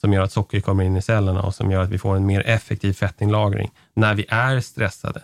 [0.00, 2.26] som gör att socker kommer in i cellerna och som gör att vi får en
[2.26, 5.22] mer effektiv fettinlagring när vi är stressade.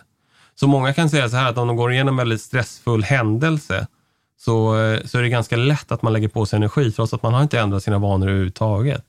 [0.55, 3.87] Så många kan säga så här att om de går igenom en väldigt stressfull händelse
[4.37, 7.23] så, eh, så är det ganska lätt att man lägger på sig energi trots att
[7.23, 9.05] man har inte ändrat sina vanor överhuvudtaget.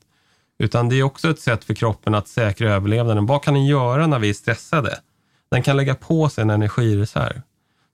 [0.59, 3.25] Utan det är också ett sätt för kroppen att säkra överlevnaden.
[3.25, 4.99] Vad kan den göra när vi är stressade?
[5.51, 7.41] Den kan lägga på sig en energireserv.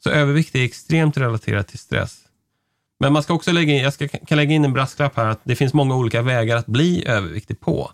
[0.04, 2.23] Så övervikt är extremt relaterat till stress.
[3.00, 5.42] Men man ska också lägga in, jag ska, kan lägga in en brasklapp här, att
[5.44, 7.92] det finns många olika vägar att bli överviktig på.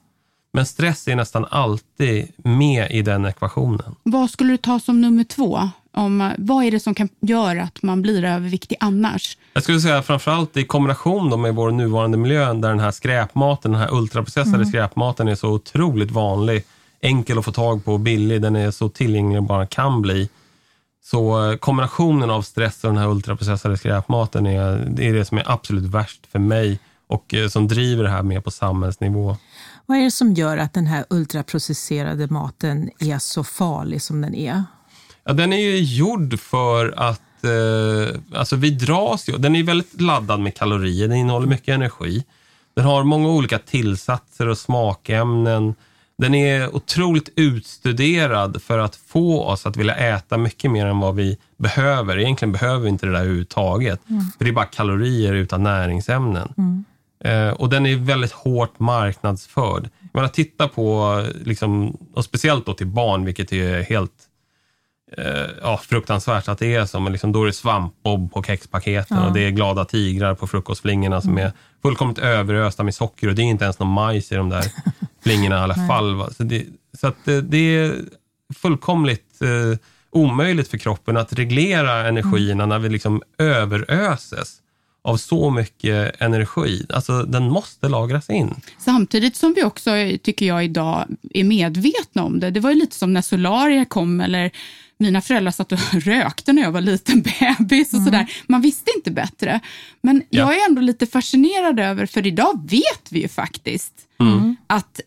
[0.54, 3.96] Men stress är nästan alltid med i den ekvationen.
[4.04, 5.70] Vad skulle du ta som nummer två?
[5.94, 9.38] Om, vad är det som kan göra att man blir överviktig annars?
[9.54, 13.82] Jag skulle säga framförallt i kombination med vår nuvarande miljö där den här skräpmaten, den
[13.82, 16.64] här ultraprocessade skräpmaten är så otroligt vanlig,
[17.02, 20.30] enkel att få tag på och billig, den är så tillgänglig den bara kan bli.
[21.12, 25.38] Så eh, kombinationen av stress och den här ultraprocessade skräpmaten är det, är det som
[25.38, 29.38] är absolut värst för mig och eh, som driver det här mer på samhällsnivå.
[29.86, 34.36] Vad är det som gör att den här ultraprocesserade maten är så farlig som den
[34.36, 34.64] är?
[35.24, 40.02] Ja, den är ju gjord för att eh, alltså vi dras ju, den är väldigt
[40.02, 42.24] laddad med kalorier, den innehåller mycket energi.
[42.74, 45.76] Den har många olika tillsatser och smakämnen.
[46.20, 51.16] Den är otroligt utstuderad för att få oss att vilja äta mycket mer än vad
[51.16, 52.20] vi behöver.
[52.20, 54.02] Egentligen behöver vi inte det där överhuvudtaget.
[54.38, 56.54] För det är bara kalorier utan näringsämnen.
[57.24, 59.90] Eh, och den är väldigt hårt marknadsförd.
[60.02, 64.29] Jag menar, titta på, liksom, och speciellt då till barn, vilket är helt eh,
[65.62, 67.00] ja, fruktansvärt att det är så.
[67.00, 69.28] Men liksom, då är det svampbob på kexpaketen Ja.
[69.28, 73.42] och det är glada tigrar på frukostflingorna som är fullkomligt överösta med socker och det
[73.42, 74.66] är inte ens någon majs i de där
[75.24, 76.34] flingorna i alla fall.
[76.38, 76.66] Så, det,
[77.00, 77.96] så att det, det är
[78.56, 79.80] fullkomligt eh,
[80.12, 84.56] omöjligt för kroppen att reglera energierna när vi liksom överöses
[85.02, 86.86] av så mycket energi.
[86.90, 88.56] Alltså den måste lagras in.
[88.78, 89.92] Samtidigt som vi också,
[90.24, 92.52] tycker jag, idag är medvetna om det.
[92.52, 94.52] Det var ju lite som när solarier kom eller
[95.00, 97.22] mina föräldrar satt och rökte när jag var liten
[97.60, 98.32] bebis och sådär.
[98.48, 99.60] Man visste inte bättre.
[100.02, 100.42] Men Ja.
[100.42, 103.94] jag är ändå lite fascinerad över, för idag vet vi ju faktiskt
[104.68, 105.00] att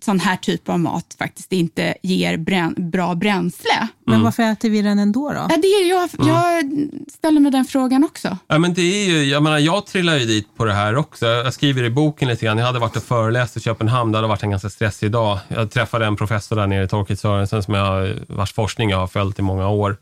[0.00, 3.88] sån här typ av mat faktiskt inte ger brän- bra bränsle.
[4.06, 5.28] Men varför äter vi den ändå?
[5.32, 5.46] då?
[5.48, 6.64] Ja, det är, jag, jag
[7.12, 8.36] ställer mig den frågan också.
[8.48, 11.26] Ja, men det är ju, jag, menar, jag trillar ju dit på det här också.
[11.26, 12.58] Jag skriver i boken lite grann.
[12.58, 14.12] Jag hade varit och föreläst i Köpenhamn.
[14.12, 15.38] Det hade varit en ganska stressig dag.
[15.48, 19.38] Jag träffade en professor där nere, Torkild Sörensen, som jag, vars forskning jag har följt
[19.38, 19.96] i många år.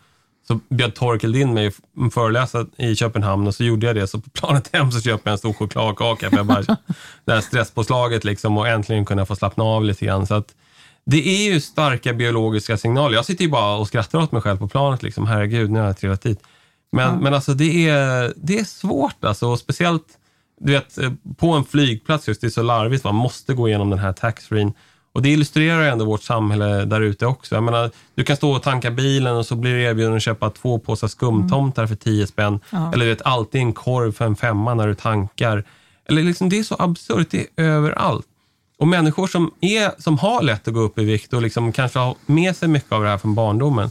[0.49, 4.07] Så bjöd Torkild in mig att föreläsa i Köpenhamn och så gjorde jag det.
[4.07, 6.63] Så på planet hem så köpte jag en stor chokladkaka för jag bara,
[7.25, 10.27] det här stresspåslaget liksom och äntligen kunna få slappna av lite grann.
[10.27, 10.55] Så att,
[11.07, 13.15] det är ju starka biologiska signaler.
[13.15, 15.03] Jag sitter ju bara och skrattar åt mig själv på planet.
[15.03, 15.27] Liksom.
[15.27, 16.41] Herregud, nu har jag trillat dit.
[16.93, 19.47] Men, men alltså det är, det är svårt alltså.
[19.47, 20.19] Och speciellt
[20.61, 23.05] du vet, eh, på en flygplats, just det är så larvigt.
[23.05, 24.73] Man måste gå igenom den här taxfreen.
[25.19, 27.55] Och det illustrerar ändå vårt samhälle där ute också.
[27.55, 30.51] Jag menar, du kan stå och tanka bilen och så blir du erbjuden att köpa
[30.51, 32.61] två påsar skumtomtar för 10 spänn.
[32.71, 32.93] Ja.
[32.93, 35.65] Eller du vet, alltid en korv för en femma när du tankar.
[36.09, 38.27] Eller liksom, det är så absurt, det är överallt.
[38.79, 41.99] Och människor som, är, som har lätt att gå upp i vikt och liksom kanske
[41.99, 43.91] har med sig mycket av det här från barndomen.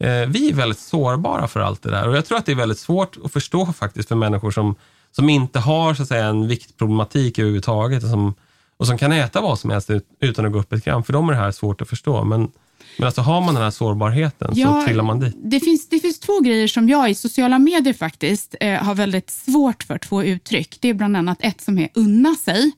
[0.00, 2.08] Eh, vi är väldigt sårbara för allt det där.
[2.08, 4.74] Och jag tror att det är väldigt svårt att förstå faktiskt för människor som,
[5.12, 8.34] som inte har så att säga, en viktproblematik överhuvudtaget som,
[8.78, 11.04] och som kan äta vad som helst ut, utan att gå upp ett gram.
[11.04, 12.24] För dem är det här svårt att förstå.
[12.24, 12.50] Men,
[12.96, 15.36] men alltså har man den här sårbarheten så trillar man dit.
[15.42, 19.30] Det finns, det finns två grejer som jag i sociala medier faktiskt eh, har väldigt
[19.30, 20.78] svårt för, två uttryck.
[20.80, 22.72] Det är bland annat ett som är unna sig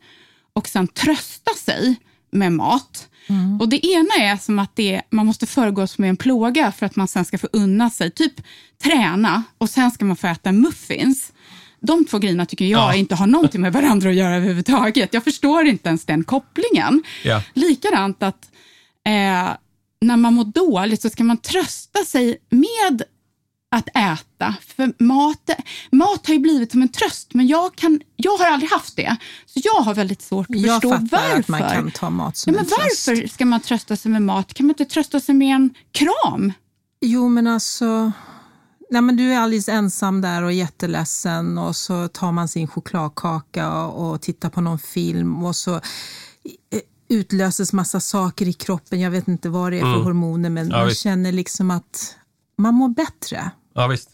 [0.52, 1.96] och sen trösta sig
[2.30, 3.06] med mat.
[3.60, 6.96] Och Det ena är som att det, man måste föregås med en plåga för att
[6.96, 8.32] man sen ska få unna sig, typ
[8.82, 11.32] träna och sen ska man få äta muffins.
[11.80, 12.94] De två grejerna tycker jag Ja.
[12.94, 15.14] inte har någonting med varandra att göra överhuvudtaget.
[15.14, 17.02] Jag förstår inte ens den kopplingen.
[17.24, 17.42] Ja.
[17.54, 18.44] Likadant att
[19.06, 19.50] eh,
[20.00, 23.02] när man mår dåligt så ska man trösta sig med
[23.76, 24.54] att äta.
[24.76, 25.50] För mat,
[25.92, 29.16] mat har ju blivit som en tröst, men jag, kan, jag har aldrig haft det.
[29.46, 31.40] Så jag har väldigt svårt att Jag förstå fattar varför.
[31.40, 33.08] att man kan ta mat som ja, men en tröst.
[33.08, 34.54] varför ska man trösta sig med mat?
[34.54, 36.52] Kan man inte trösta sig med en kram?
[37.00, 38.12] Jo, men alltså...
[38.90, 43.72] Nej, men du är alldeles ensam där och jätteledsen och så tar man sin chokladkaka
[43.84, 45.80] och, och tittar på någon film och så eh,
[47.08, 49.00] utlöses massa saker i kroppen.
[49.00, 50.70] Jag vet inte vad det är för hormoner, men Mm.
[50.72, 51.00] Ja, man visst.
[51.02, 52.16] känner liksom att
[52.58, 53.50] man mår bättre.
[53.74, 54.10] Ja, visst.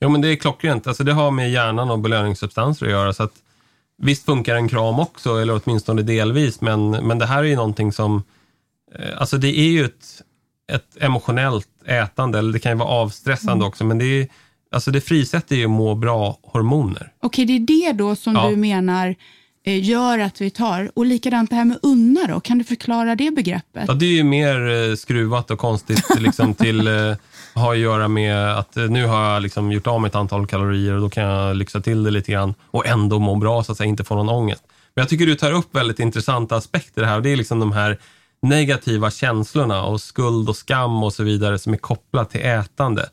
[0.00, 0.86] Jo, men det är klockrent.
[0.86, 3.12] Alltså, det har med hjärnan och belöningssubstanser att göra.
[3.12, 3.32] Så att,
[3.98, 7.92] visst funkar en kram också, eller åtminstone delvis, men, men det här är ju någonting
[7.92, 8.22] som...
[8.94, 10.22] Eh, alltså det är ju ett,
[10.72, 13.66] ett emotionellt ätande, eller det kan ju vara avstressande Mm.
[13.68, 14.28] också, men det, är,
[14.72, 17.12] alltså det frisätter ju må bra-hormoner.
[17.22, 18.48] Okej, det är det då som Ja.
[18.48, 19.14] du menar
[19.64, 20.90] eh, gör att vi tar.
[20.94, 23.84] Och likadant det här med unna då, kan du förklara det begreppet?
[23.88, 27.14] Ja, det är ju mer eh, skruvat och konstigt liksom, till eh,
[27.54, 30.92] har att göra med att nu har jag liksom gjort av med ett antal kalorier
[30.94, 33.78] och då kan jag lyxa till det lite grann och ändå må bra så att
[33.78, 34.62] säga, inte få någon ångest.
[34.94, 37.72] Men jag tycker du tar upp väldigt intressanta aspekter här och det är liksom de
[37.72, 37.98] här
[38.48, 43.06] negativa känslorna och skuld och skam och så vidare som är kopplat till ätande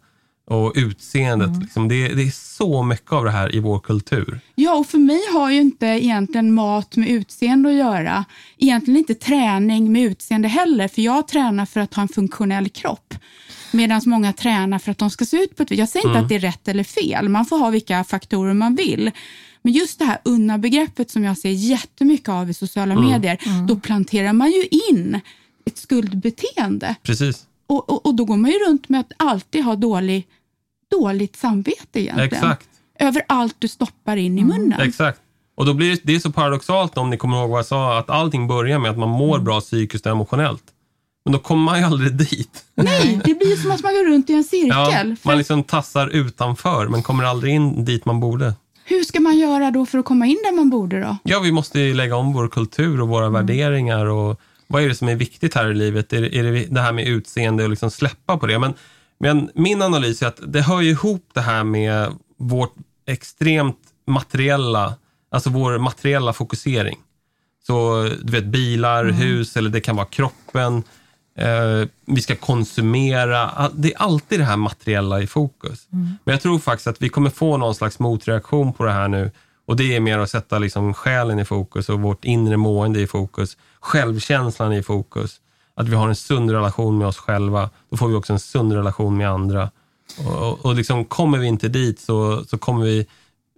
[0.48, 1.50] och utseendet.
[1.62, 1.88] Liksom.
[1.88, 4.40] Det, är- det är så mycket av det här i vår kultur.
[4.56, 8.26] Ja, och för mig har ju inte egentligen mat med utseende att göra.
[8.58, 13.14] Egentligen inte träning med utseende heller, för jag tränar för att ha en funktionell kropp.
[13.72, 16.30] Medan många tränar för att de ska se ut på ett Jag säger inte att
[16.30, 19.12] det är rätt eller fel, man får ha vilka faktorer man vill.
[19.64, 24.34] Men just det här unna-begreppet som jag ser jättemycket av i sociala medier, då planterar
[24.34, 25.20] man ju in
[25.66, 26.96] ett skuldbeteende.
[27.04, 27.46] Precis.
[27.68, 30.28] Och, och, och då går man ju runt med att alltid ha dålig,
[30.92, 32.34] dåligt samvete egentligen.
[32.34, 32.68] Exakt.
[33.00, 34.82] Över allt du stoppar in i munnen.
[34.82, 35.20] Exakt.
[35.56, 38.00] Och då blir det, det är så paradoxalt om ni kommer ihåg vad jag sa,
[38.00, 39.46] att allting börjar med att man mår Mm.
[39.46, 40.64] bra psykiskt och emotionellt.
[41.26, 42.66] Men då kommer man ju aldrig dit.
[42.76, 44.70] Nej, det blir ju som att man går runt i en cirkel.
[45.10, 48.54] Ja, man liksom tassar utanför, men kommer aldrig in dit man borde.
[48.86, 51.18] Hur ska man göra då för att komma in där man borde då?
[51.24, 54.96] Ja, vi måste ju lägga om vår kultur och våra värderingar och vad är det
[54.96, 56.14] som är viktigt här i livet?
[56.14, 58.60] Är det, är det det här med utseende och liksom släppa på det?
[58.60, 58.74] Men,
[59.20, 62.74] men min analys är att det hör ju ihop det här med vårt
[63.08, 64.94] extremt materiella,
[65.32, 66.98] alltså vår materiella fokusering.
[67.68, 70.84] Så du vet bilar, hus eller det kan vara kroppen.
[71.36, 73.70] Eh, vi ska konsumera.
[73.74, 75.88] Det är alltid det här materiella i fokus.
[76.24, 79.32] Men jag tror faktiskt att vi kommer få någon slags motreaktion på det här nu.
[79.66, 83.08] Och det är mer att sätta liksom själen i fokus och vårt inre mående i
[83.08, 83.58] fokus.
[83.80, 85.40] Självkänslan i fokus.
[85.76, 87.70] Att vi har en sund relation med oss själva.
[87.90, 89.70] Då får vi också en sund relation med andra.
[90.18, 93.08] Och, och, och liksom kommer vi inte dit så, så kommer vi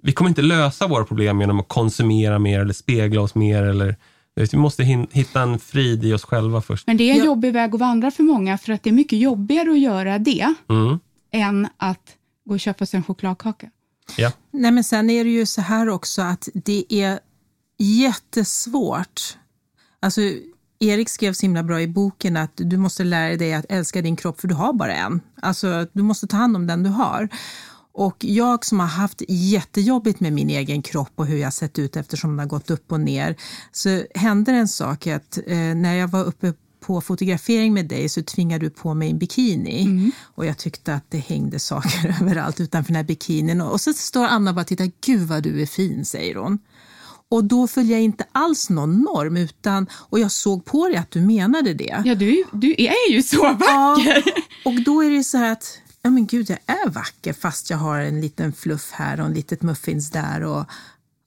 [0.06, 3.64] vi kommer inte lösa våra problem genom att konsumera mer eller spegla oss mer.
[3.64, 3.96] Eller,
[4.36, 6.88] vi måste hitta en frid i oss själva först.
[6.88, 7.26] Men det är en Ja.
[7.26, 10.54] jobbig väg att vandra för många för att det är mycket jobbigare att göra det
[10.70, 11.00] Mm.
[11.32, 13.70] än att gå och köpa sig en chokladkaka.
[14.18, 14.32] Ja.
[14.52, 17.20] Nej, men sen är det ju så här också att det är
[17.78, 19.38] jättesvårt.
[20.00, 20.22] Alltså,
[20.80, 24.16] Erik skrev så himla bra i boken att du måste lära dig att älska din
[24.16, 25.22] kropp för du har bara en.
[25.42, 27.30] Alltså, du måste ta hand om den du har.
[27.98, 31.96] Och jag som har haft jättejobbigt med min egen kropp och hur jag sett ut
[31.96, 33.36] eftersom den har gått upp och ner,
[33.72, 38.24] så hände en sak att eh, när jag var uppe på fotografering med dig så
[38.24, 40.12] tvingade du på mig en bikini.
[40.22, 43.62] Och jag tyckte att det hängde saker överallt utanför den här bikinin.
[43.62, 46.60] Och så står Anna och bara tittar, gud vad du är fin, säger hon.
[47.30, 51.12] Och då följer jag inte alls någon norm, utan, och jag såg på dig att
[51.12, 52.02] du menade det.
[52.06, 54.24] Ja, du, du är ju så Ja, vacker.
[54.66, 57.78] och då är det så här att, ja men gud jag är vacker fast jag
[57.78, 60.66] har en liten fluff här och en litet muffins där och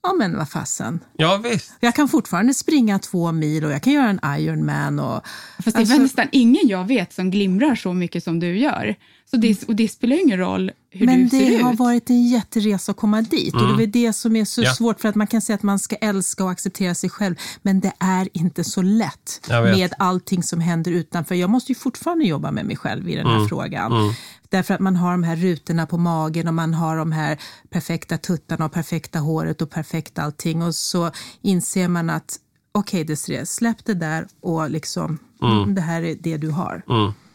[0.03, 0.99] ja men vad fasen.
[1.17, 1.73] ja, visst.
[1.79, 5.21] Jag kan fortfarande springa två mil och jag kan göra en Ironman och
[5.57, 8.95] Fast det är Alltså- nästan ingen jag vet som glimrar så mycket som du gör.
[9.31, 11.61] Så det, och det spelar ingen roll hur Men du ser det ut.
[11.61, 14.61] har varit en jätteresa att komma dit och det är väl det som är så
[14.61, 14.73] Ja.
[14.73, 17.79] svårt för att man kan säga att man ska älska och acceptera sig själv men
[17.79, 21.35] det är inte så lätt med allting som händer utanför.
[21.35, 23.91] Jag måste ju fortfarande jobba med mig själv i den här frågan.
[24.49, 27.37] Därför att man har de här rutorna på magen och man har de här
[27.69, 31.11] perfekta tuttarna och perfekta håret och perfekt allting och så
[31.41, 32.39] inser man att
[32.71, 36.83] okej Desirée, släpp det där och liksom mm, det här är det du har.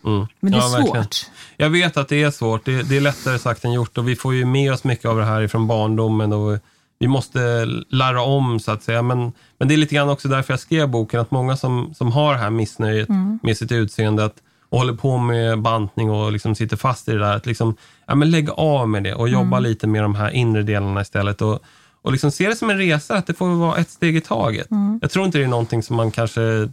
[0.07, 0.27] Mm.
[0.41, 1.05] Men det är Ja, verkligen.
[1.05, 1.31] svårt.
[1.57, 2.65] Jag vet att det är svårt.
[2.65, 5.17] Det, det är lättare sagt än gjort och vi får ju med oss mycket av
[5.19, 6.59] det här ifrån barndomen och
[6.99, 9.03] vi måste larra om så att säga.
[9.03, 12.13] Men, men det är lite grann också därför jag skrev boken, att många som, som
[12.13, 13.39] har det här missnöjet Mm.
[13.43, 14.35] med sitt utseende att,
[14.69, 17.77] och håller på med bantning och liksom sitter fast i det där, att liksom,
[18.07, 19.63] ja, men lägg av med det och jobba Mm.
[19.63, 21.43] lite med de här inre delarna istället.
[21.43, 21.61] Och,
[22.03, 24.71] och liksom se det som en resa, att det får vara ett steg i taget.
[24.71, 24.99] Mm.
[25.03, 26.69] Jag tror inte det är någonting som man kanske,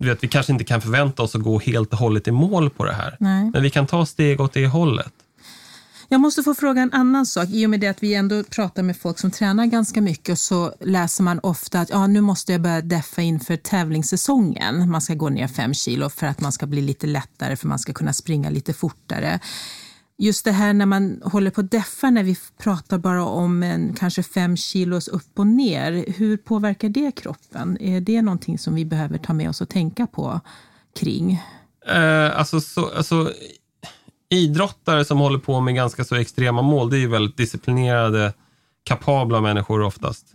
[0.00, 2.70] du vet, vi kanske inte kan förvänta oss att gå helt och hållet i mål
[2.70, 3.16] på det här.
[3.20, 3.50] Nej.
[3.50, 5.12] Men vi kan ta steg åt det hållet.
[6.08, 7.48] Jag måste få fråga en annan sak.
[7.48, 10.74] I och med det att vi ändå pratar med folk som tränar ganska mycket så
[10.80, 14.90] läser man ofta att ja, nu måste jag börja deffa inför tävlingssäsongen.
[14.90, 17.78] Man ska gå ner fem kilo för att man ska bli lite lättare, för man
[17.78, 19.40] ska kunna springa lite fortare.
[20.22, 23.94] Just det här när man håller på att deffa, när vi pratar bara om en
[23.94, 26.04] kanske fem kilos upp och ner.
[26.16, 27.78] Hur påverkar det kroppen?
[27.80, 30.40] Är det någonting som vi behöver ta med oss och tänka på
[31.00, 31.42] kring?
[31.86, 33.32] Eh, alltså, så, alltså,
[34.28, 38.32] idrottare som håller på med ganska så extrema mål, det är ju väldigt disciplinerade,
[38.84, 40.32] kapabla människor oftast.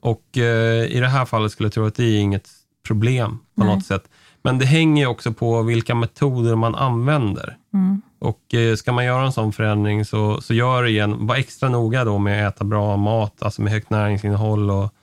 [0.00, 2.48] Och eh, i det här fallet skulle jag tro att det är inget
[2.86, 3.74] problem på Nej.
[3.74, 4.08] något sätt.
[4.42, 7.56] Men det hänger också på vilka metoder man använder.
[8.20, 11.68] Och eh, ska man göra en sån förändring så, så gör det igen, var extra
[11.68, 14.94] noga då med att äta bra mat, alltså med högt näringsinnehåll och,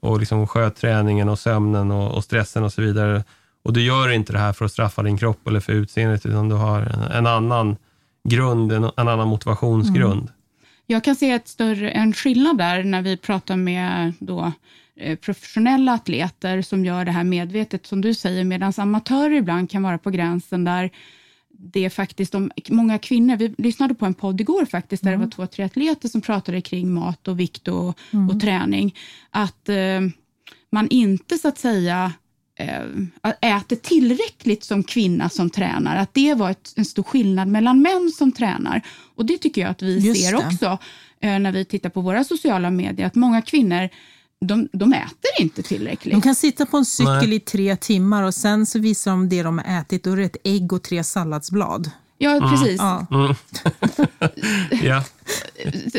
[0.00, 3.24] och liksom sköt träningen och sömnen och, och stressen och så vidare.
[3.64, 6.48] Och du gör inte det här för att straffa din kropp eller för utseendet, utan
[6.48, 7.76] du har en, en annan
[8.28, 10.20] grund, en, en annan motivationsgrund.
[10.20, 10.32] Mm.
[10.86, 14.52] Jag kan se ett större, en skillnad där när vi pratar med då,
[15.00, 19.82] eh, professionella atleter som gör det här medvetet, som du säger, medan amatörer ibland kan
[19.82, 20.90] vara på gränsen där
[21.58, 25.30] det faktiskt de, många kvinnor, vi lyssnade på en podd igår faktiskt, där det var
[25.30, 27.98] två, tre atleter som pratade kring mat och vikt och,
[28.30, 28.94] och träning,
[29.30, 30.00] att eh,
[30.72, 32.12] man inte så att säga
[32.58, 37.82] eh, äter tillräckligt som kvinna som tränar, att det var ett, en stor skillnad mellan
[37.82, 38.82] män som tränar.
[39.14, 40.46] Och det tycker jag att vi Just ser det.
[40.46, 40.78] också
[41.20, 43.88] eh, när vi tittar på våra sociala medier, att många kvinnor
[44.40, 46.14] de, de äter inte tillräckligt.
[46.14, 47.34] De kan sitta på en cykel Nej.
[47.34, 50.04] i tre timmar och sen så visar de det de har ätit.
[50.04, 51.90] Då är det ett ägg och tre salladsblad.
[52.18, 52.80] Ja, precis.
[52.80, 53.06] Ja.
[54.82, 55.04] Ja.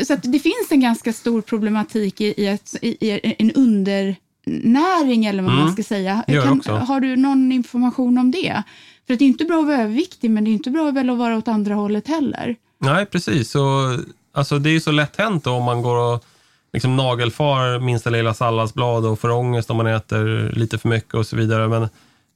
[0.06, 5.24] Så att det finns en ganska stor problematik i, i, ett, i, i en undernäring,
[5.24, 5.72] eller vad man Mm.
[5.72, 6.24] ska säga.
[6.52, 6.72] Också.
[6.72, 8.62] har du någon information om det?
[9.06, 11.10] För att det är inte bra att vara överviktig, men det är inte bra väl
[11.10, 12.56] att vara åt andra hållet heller.
[12.80, 13.50] Nej, precis.
[13.50, 13.96] Så,
[14.32, 16.24] alltså, det är ju så lätt hänt om man går och
[16.72, 21.26] liksom nagelfar minsta lilla salladsblad och får ångest om man äter lite för mycket och
[21.26, 21.68] så vidare.
[21.68, 21.88] Men,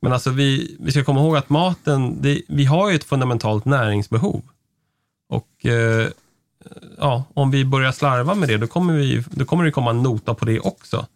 [0.03, 3.65] men alltså vi, vi ska komma ihåg att maten, det, vi har ju ett fundamentalt
[3.65, 4.43] näringsbehov.
[5.29, 6.09] Och eh,
[6.99, 10.03] ja, om vi börjar slarva med det, då kommer, vi, då kommer det komma en
[10.03, 11.07] nota på det också,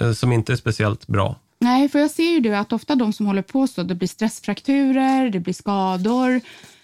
[0.00, 1.36] eh, som inte är speciellt bra.
[1.58, 4.08] Nej, för jag ser ju det att ofta de som håller på så, det blir
[4.08, 6.40] stressfrakturer, det blir skador,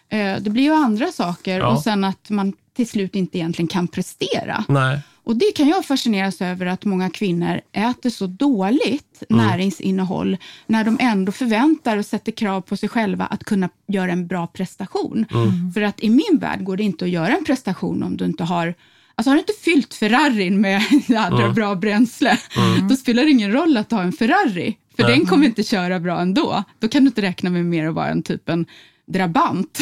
[0.08, 1.66] eh, det blir ju andra saker Ja.
[1.66, 4.64] och sen att man till slut inte egentligen kan prestera.
[4.68, 9.46] Nej, Och det kan jag fascineras över att många kvinnor äter så dåligt Mm.
[9.46, 14.26] näringsinnehåll när de ändå förväntar och sätter krav på sig själva att kunna göra en
[14.26, 15.24] bra prestation.
[15.34, 15.72] Mm.
[15.72, 18.44] För att i min värld går det inte att göra en prestation om du inte
[18.44, 18.74] har
[19.14, 21.54] Alltså har du inte fyllt Ferrarin med jädra Mm.
[21.54, 22.38] bra bränsle,
[22.88, 26.00] då spelar det ingen roll att du har en Ferrari, för den kommer inte köra
[26.00, 26.64] bra ändå.
[26.78, 28.66] Då kan du inte räkna med mer att vara en typ en
[29.08, 29.78] drabant.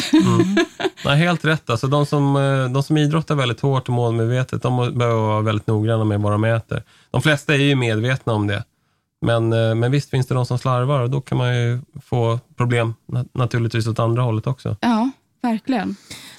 [1.05, 1.69] Nej, helt rätt.
[1.69, 5.67] Alltså, de, som, eh, de som idrottar väldigt hårt och målmedvetet, de behöver vara väldigt
[5.67, 6.83] noggranna med vad de äter.
[7.11, 8.63] De flesta är ju medvetna om det.
[9.21, 12.39] Men, eh, men visst finns det de som slarvar och då kan man ju få
[12.57, 14.77] problem na- naturligtvis åt andra hållet också.
[14.81, 15.09] ja,
[15.41, 15.95] verkligen.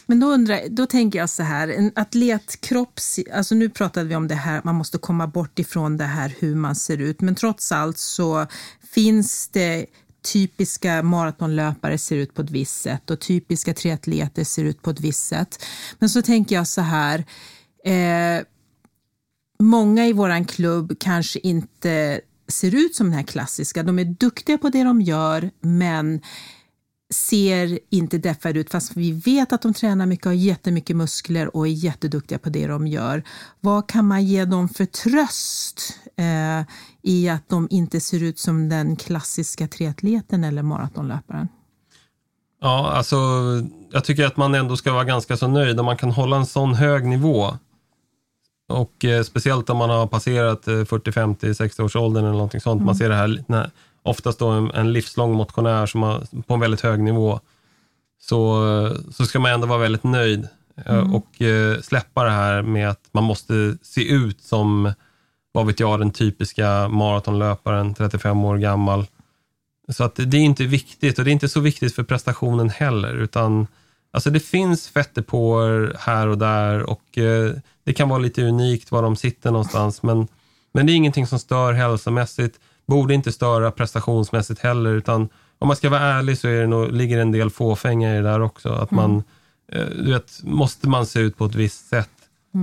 [0.06, 2.92] Men då, undrar, då tänker jag så här, en atletkropp,
[3.34, 6.54] alltså nu pratade vi om det här, man måste komma bort ifrån det här hur
[6.54, 8.46] man ser ut, men trots allt så
[8.94, 9.86] finns det
[10.32, 15.00] typiska maratonlöpare ser ut på ett visst sätt och typiska triatleter ser ut på ett
[15.00, 15.64] visst sätt.
[15.98, 17.24] Men så tänker jag så här,
[17.84, 18.44] eh,
[19.58, 23.82] många i våran klubb kanske inte ser ut som den här klassiska.
[23.82, 26.20] De är duktiga på det de gör, men
[27.10, 31.66] ser inte deffade ut fast vi vet att de tränar mycket, har jättemycket muskler och
[31.66, 33.22] är jätteduktiga på det de gör.
[33.60, 36.66] Vad kan man ge dem för tröst eh,
[37.02, 41.48] i att de inte ser ut som den klassiska triatleten eller maratonlöparen?
[42.60, 43.16] Ja, alltså
[43.92, 46.46] jag tycker att man ändå ska vara ganska så nöjd om man kan hålla en
[46.46, 47.58] sån hög nivå.
[48.68, 52.60] Och eh, speciellt om man har passerat eh, 40, 50, 60 års åldern eller någonting
[52.60, 52.82] sånt.
[52.82, 53.70] Man ser det här, när,
[54.02, 57.40] oftast då en, en livslång motionär som har, på en väldigt hög nivå.
[58.20, 60.48] Så, så ska man ändå vara väldigt nöjd
[60.86, 64.92] eh, och eh, släppa det här med att man måste se ut som,
[65.52, 69.06] vad vet jag, den typiska maratonlöparen, 35 år gammal.
[69.88, 73.14] Så att det är inte viktigt och det är inte så viktigt för prestationen heller,
[73.14, 73.66] utan
[74.10, 77.52] Alltså det finns fettdepåer här och där och eh,
[77.84, 80.02] det kan vara lite unikt var de sitter någonstans.
[80.02, 80.28] Men,
[80.72, 84.90] men det är ingenting som stör hälsomässigt, borde inte störa prestationsmässigt heller.
[84.90, 85.28] Utan
[85.58, 88.22] om man ska vara ärlig så är det nog, ligger en del fåfänga i det
[88.22, 88.68] där också.
[88.68, 89.22] Att man,
[89.72, 92.10] eh, du vet, måste man se ut på ett visst sätt.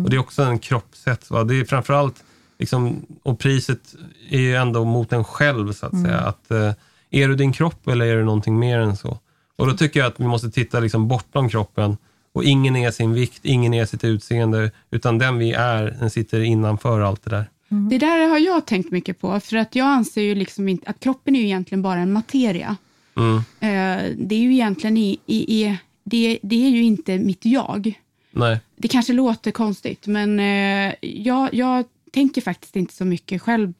[0.04, 1.30] Och Det är också en kroppssätt.
[1.32, 1.44] Va?
[1.44, 2.24] Det är framförallt,
[2.60, 3.96] liksom, och priset
[4.30, 6.20] är ju ändå mot en själv så att säga.
[6.20, 6.74] Att, eh,
[7.12, 9.20] är du din kropp eller är du någonting mer än så?
[9.56, 11.98] Och då tycker jag att vi måste titta liksom bortom kroppen.
[12.34, 16.40] Och ingen är sin vikt, ingen är sitt utseende, utan den vi är, den sitter
[16.40, 17.50] innanför allt det där.
[17.70, 20.99] Det där har jag tänkt mycket på, för att jag anser ju liksom inte, att
[20.99, 22.78] kroppen är ju egentligen bara en materia.
[23.18, 23.38] Mm.
[23.38, 27.99] Eh, det är ju egentligen i, i, i, det, det är ju inte mitt jag.
[28.32, 28.59] Nej.
[28.76, 33.74] Det kanske låter konstigt, men eh, jag, jag tänker faktiskt inte så mycket själv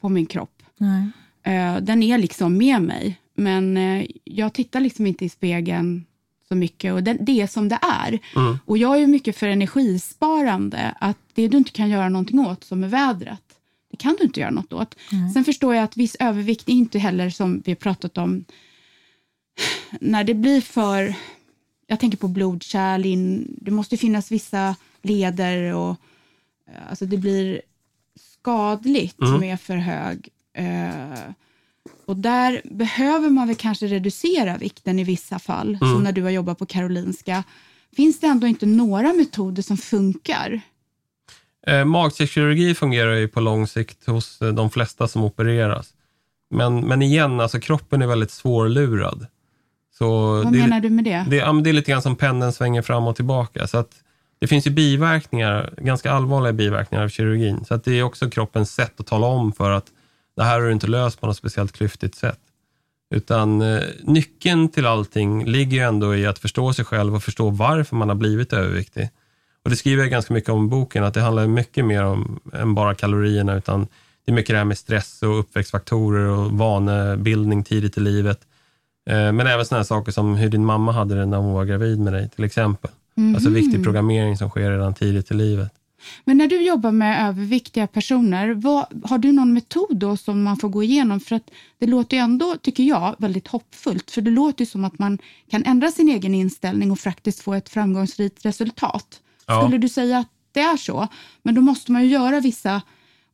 [0.00, 0.62] på min kropp.
[0.76, 1.08] Nej.
[1.42, 3.78] Eh, den är liksom med mig, men
[4.24, 6.04] jag tittar liksom inte i spegeln
[6.48, 8.18] så mycket och det, det är som det är.
[8.36, 8.58] Mm.
[8.64, 12.64] Och jag är ju mycket för energisparande, att det du inte kan göra någonting åt,
[12.64, 13.40] som är vädret,
[13.90, 14.94] det kan du inte göra något åt.
[15.34, 18.44] Sen förstår jag att viss övervikt är inte heller, som vi har pratat om,
[20.00, 21.14] när det blir för,
[21.86, 25.96] jag tänker på blodkärl, in, det måste finnas vissa leder och
[26.70, 27.60] eh, alltså det blir
[28.40, 29.40] skadligt Mm.
[29.40, 30.28] med för hög.
[30.56, 31.18] Eh,
[32.06, 35.94] och där behöver man väl kanske reducera vikten i vissa fall, Mm.
[35.94, 37.44] som när du har jobbat på Karolinska.
[37.96, 40.60] Finns det ändå inte några metoder som funkar?
[41.66, 45.94] Eh, magsäckskirurgi fungerar ju på lång sikt hos eh, de flesta som opereras.
[46.50, 49.26] Men, men igen, alltså kroppen är väldigt svårlurad.
[49.98, 51.26] Så Vad det, menar du med det?
[51.30, 53.66] Det, ja, det är lite grann som pendeln svänger fram och tillbaka.
[53.66, 53.90] Så att
[54.38, 57.64] det finns ju biverkningar, ganska allvarliga biverkningar av kirurgin.
[57.64, 59.86] Så att det är också kroppens sätt att tala om för att
[60.36, 62.38] det här har du inte löst på något speciellt klyftigt sätt.
[63.14, 67.50] Utan eh, nyckeln till allting ligger ju ändå i att förstå sig själv och förstå
[67.50, 69.10] varför man har blivit överviktig.
[69.64, 72.40] Och det skriver jag ganska mycket om i boken, att det handlar mycket mer om
[72.52, 73.86] än bara kalorierna, utan
[74.24, 78.40] det är mycket det här med stress och uppväxtfaktorer och vanebildning tidigt i livet.
[79.10, 82.00] Eh, Men även sådana saker som hur din mamma hade det när hon var gravid
[82.00, 82.90] med dig, till exempel.
[83.34, 85.72] Alltså viktig programmering som sker redan tidigt i livet.
[86.24, 90.56] Men när du jobbar med överviktiga personer, vad, har du någon metod då som man
[90.56, 91.20] får gå igenom?
[91.20, 94.10] För att det låter ju ändå, tycker jag, väldigt hoppfullt.
[94.10, 95.18] För det låter ju som att man
[95.50, 99.20] kan ändra sin egen inställning och faktiskt få ett framgångsrikt resultat.
[99.46, 99.62] Ja.
[99.62, 101.08] Skulle du säga att det är så?
[101.42, 102.82] Men då måste man ju göra vissa,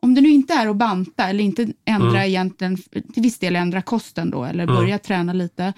[0.00, 2.76] om det nu inte är att banta eller inte ändra egentligen,
[3.12, 5.72] till viss del ändra kosten då eller börja träna lite.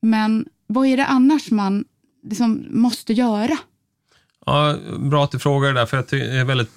[0.00, 1.84] Men vad är det annars man
[2.22, 3.58] liksom måste göra?
[4.46, 6.72] Ja, bra att du frågar det där, för jag tycker det är ett väldigt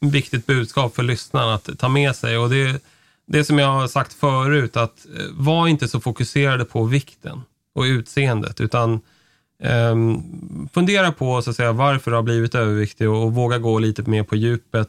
[0.00, 2.38] viktigt budskap för lyssnaren att ta med sig.
[2.38, 2.82] Och det,
[3.26, 7.42] det som jag har sagt förut, att eh, var inte så fokuserade på vikten
[7.74, 9.00] och utseendet, utan
[9.62, 9.96] eh,
[10.72, 14.02] fundera på så att säga, varför du har blivit överviktig och, och våga gå lite
[14.02, 14.88] mer på djupet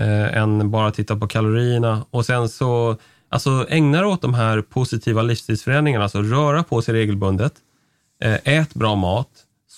[0.00, 2.04] eh, än bara titta på kalorierna.
[2.10, 2.96] Och sen så
[3.28, 7.52] alltså, ägna dig åt de här positiva livsstilsförändringarna, alltså röra på sig regelbundet,
[8.22, 9.28] eh, ät bra mat,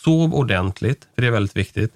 [0.04, 1.92] sov ordentligt, för det är väldigt viktigt.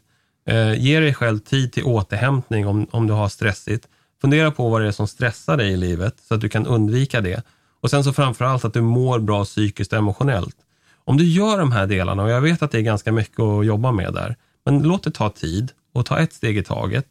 [0.47, 3.89] Eh, ge dig själv tid till återhämtning om, om du har stressigt.
[4.21, 7.21] Fundera på vad det är som stressar dig i livet, så att du kan undvika
[7.21, 7.43] det.
[7.81, 10.57] Och sen så framförallt att du mår bra psykiskt och emotionellt.
[11.05, 13.67] Om du gör de här delarna, och jag vet att det är ganska mycket att
[13.67, 17.07] jobba med där, men låt det ta tid och ta ett steg i taget,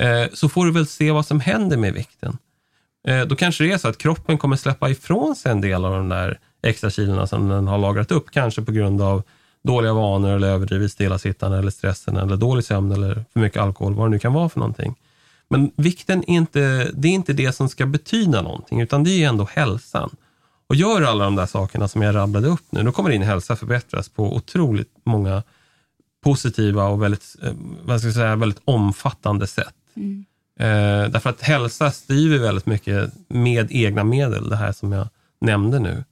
[0.00, 2.38] eh, så får du väl se vad som händer med vikten.
[3.08, 5.92] Eh, då kanske det är så att kroppen kommer släppa ifrån sig en del av
[5.92, 9.22] de där extra kilona som den har lagrat upp, kanske på grund av
[9.64, 14.06] dåliga vanor eller överdrivet stillasittande eller stressen eller dålig sömn eller för mycket alkohol, vad
[14.06, 14.94] det nu kan vara för någonting.
[15.48, 19.28] Men vikten är inte det, är inte det som ska betyda någonting, utan det är
[19.28, 20.10] ändå hälsan.
[20.66, 23.56] Och gör alla de där sakerna som jag rabblade upp nu, då kommer din hälsa
[23.56, 25.42] förbättras på otroligt många
[26.24, 27.52] positiva och väldigt, eh,
[27.84, 29.74] vad ska jag säga, väldigt omfattande sätt.
[30.60, 35.08] Eh, därför att hälsa styr vi väldigt mycket med egna medel, det här som jag
[35.40, 36.04] nämnde nu.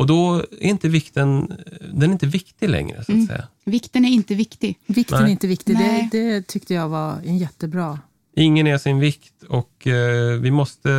[0.00, 1.52] Och då är inte vikten,
[1.92, 3.48] den är inte viktig längre, så att säga.
[3.64, 4.78] Vikten är inte viktig.
[4.86, 5.26] Vikten Nej.
[5.26, 5.76] är inte viktig.
[5.78, 6.08] Det, Nej.
[6.12, 7.98] det tyckte jag var en jättebra.
[8.36, 10.90] Ingen är sin vikt och eh, vi måste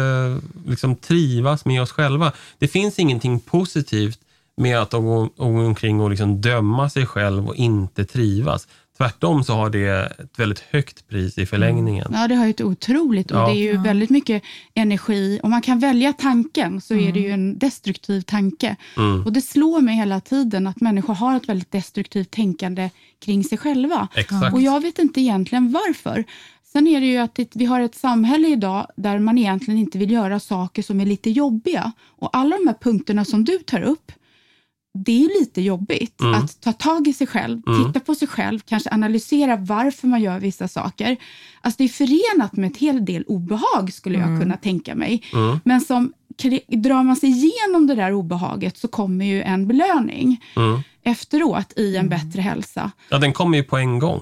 [0.68, 2.32] liksom trivas med oss själva.
[2.60, 4.20] Det finns ingenting positivt
[4.58, 8.68] med att gå omkring och liksom döma sig själv och inte trivas.
[9.02, 9.88] Tvärtom så har det
[10.20, 12.08] ett väldigt högt pris i förlängningen.
[12.14, 13.48] Ja, det har ju ett otroligt och Ja.
[13.48, 14.44] det är ju väldigt mycket
[14.74, 15.40] energi.
[15.44, 18.76] Om man kan välja tanken så är det ju en destruktiv tanke.
[18.98, 19.26] Mm.
[19.26, 22.90] Och det slår mig hela tiden att människor har ett väldigt destruktivt tänkande
[23.26, 24.08] kring sig själva.
[24.16, 24.54] Exakt.
[24.54, 26.24] Och jag vet inte egentligen varför.
[26.64, 30.12] Sen är det ju att vi har ett samhälle idag där man egentligen inte vill
[30.12, 31.92] göra saker som är lite jobbiga.
[32.20, 34.12] Och alla de här punkterna som du tar upp,
[34.94, 36.34] det är lite jobbigt Mm.
[36.34, 37.86] att ta tag i sig själv, Mm.
[37.86, 41.18] titta på sig själv, kanske analysera varför man gör vissa saker.
[41.62, 45.24] Alltså det är förenat med ett hel del obehag skulle jag kunna tänka mig.
[45.34, 45.60] Mm.
[45.64, 46.14] Men som
[46.68, 50.80] drar man sig igenom det där obehaget så kommer ju en belöning Mm.
[51.04, 52.92] efteråt i en bättre hälsa.
[53.10, 54.22] Ja, den kommer ju på en gång.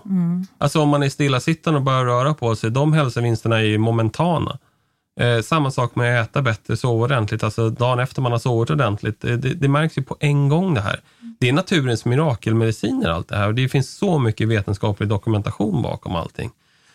[0.58, 4.58] Alltså om man är stillasittande och börjar röra på sig, de hälsovinsterna är ju momentana.
[5.20, 8.70] Eh, samma sak med att äta bättre, sova ordentligt, alltså dagen efter man har sovit
[8.70, 9.24] ordentligt.
[9.26, 11.00] Eh, det, det märks ju på en gång det här.
[11.40, 16.16] Det är naturens mirakelmediciner allt det här och det finns så mycket vetenskaplig dokumentation bakom
[16.16, 16.52] allting.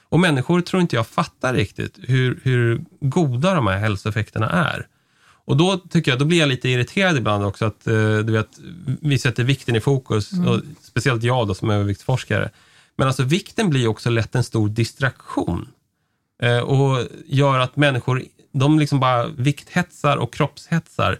[0.09, 4.87] Och människor tror inte jag fattar riktigt hur, hur goda de här hälsoeffekterna är.
[5.45, 8.49] Och då tycker jag, då blir jag lite irriterad ibland också att eh, du vet,
[9.01, 12.51] vi sätter vikten i fokus, och speciellt jag då som är överviktsforskare.
[12.97, 15.69] Men alltså vikten blir också lätt en stor distraktion
[16.63, 18.23] och gör att människor,
[18.53, 21.19] de liksom bara vikthetsar och kroppshetsar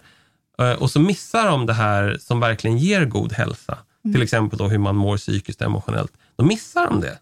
[0.59, 3.77] eh, och så missar de det här som verkligen ger god hälsa.
[4.13, 6.11] Till exempel då hur man mår psykiskt och emotionellt.
[6.35, 7.19] Då missar de det.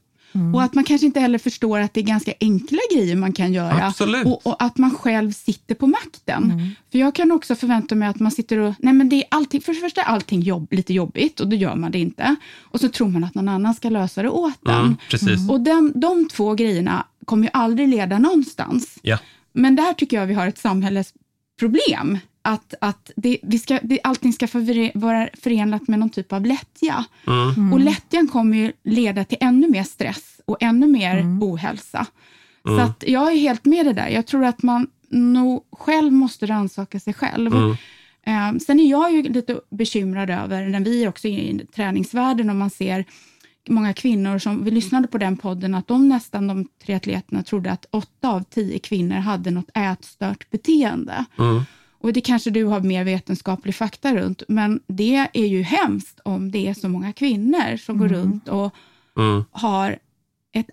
[0.54, 3.54] Och att man kanske inte heller förstår att det är ganska enkla grejer man kan
[3.54, 3.88] göra.
[3.88, 4.26] Absolut.
[4.26, 6.72] Och, och att man själv sitter på makten.
[6.92, 9.62] För jag kan också förvänta mig att man sitter och, nej men det är allting,
[9.62, 12.36] för det första är allting jobb, lite jobbigt och då gör man det inte.
[12.62, 14.98] Och så tror man att någon annan ska lösa det åt Mm, en.
[15.10, 15.50] precis.
[15.50, 19.00] Och den, de två grejerna kommer ju aldrig leda någonstans.
[19.02, 19.18] Ja.
[19.54, 22.18] Men där tycker jag vi har ett samhällsproblem.
[22.46, 24.48] Att, att det, vi ska, det, allting ska
[24.94, 27.06] vara förenat med någon typ av lättja.
[27.28, 27.74] Mm.
[27.74, 32.06] Och lättjan kommer ju leda till ännu mer stress och ännu mer ohälsa.
[32.64, 34.08] Så att jag är helt med det där.
[34.08, 37.54] Jag tror att man nog själv måste rannsaka sig själv.
[37.56, 37.76] Mm.
[38.26, 42.56] Eh, sen är jag ju lite bekymrad över, när vi är också i träningsvärlden och
[42.56, 43.06] man ser
[43.70, 47.72] många kvinnor som, vi lyssnade på den podden, att de nästan, de tre atleterna, trodde
[47.72, 51.26] att åtta av tio kvinnor hade något ätstört beteende.
[52.04, 52.10] Mm.
[52.10, 56.52] Och det kanske du har mer vetenskaplig fakta runt, men det är ju hemskt om
[56.52, 58.76] det är så många kvinnor som går runt och
[59.18, 59.46] Mm.
[59.52, 59.98] har,
[60.54, 60.66] ett,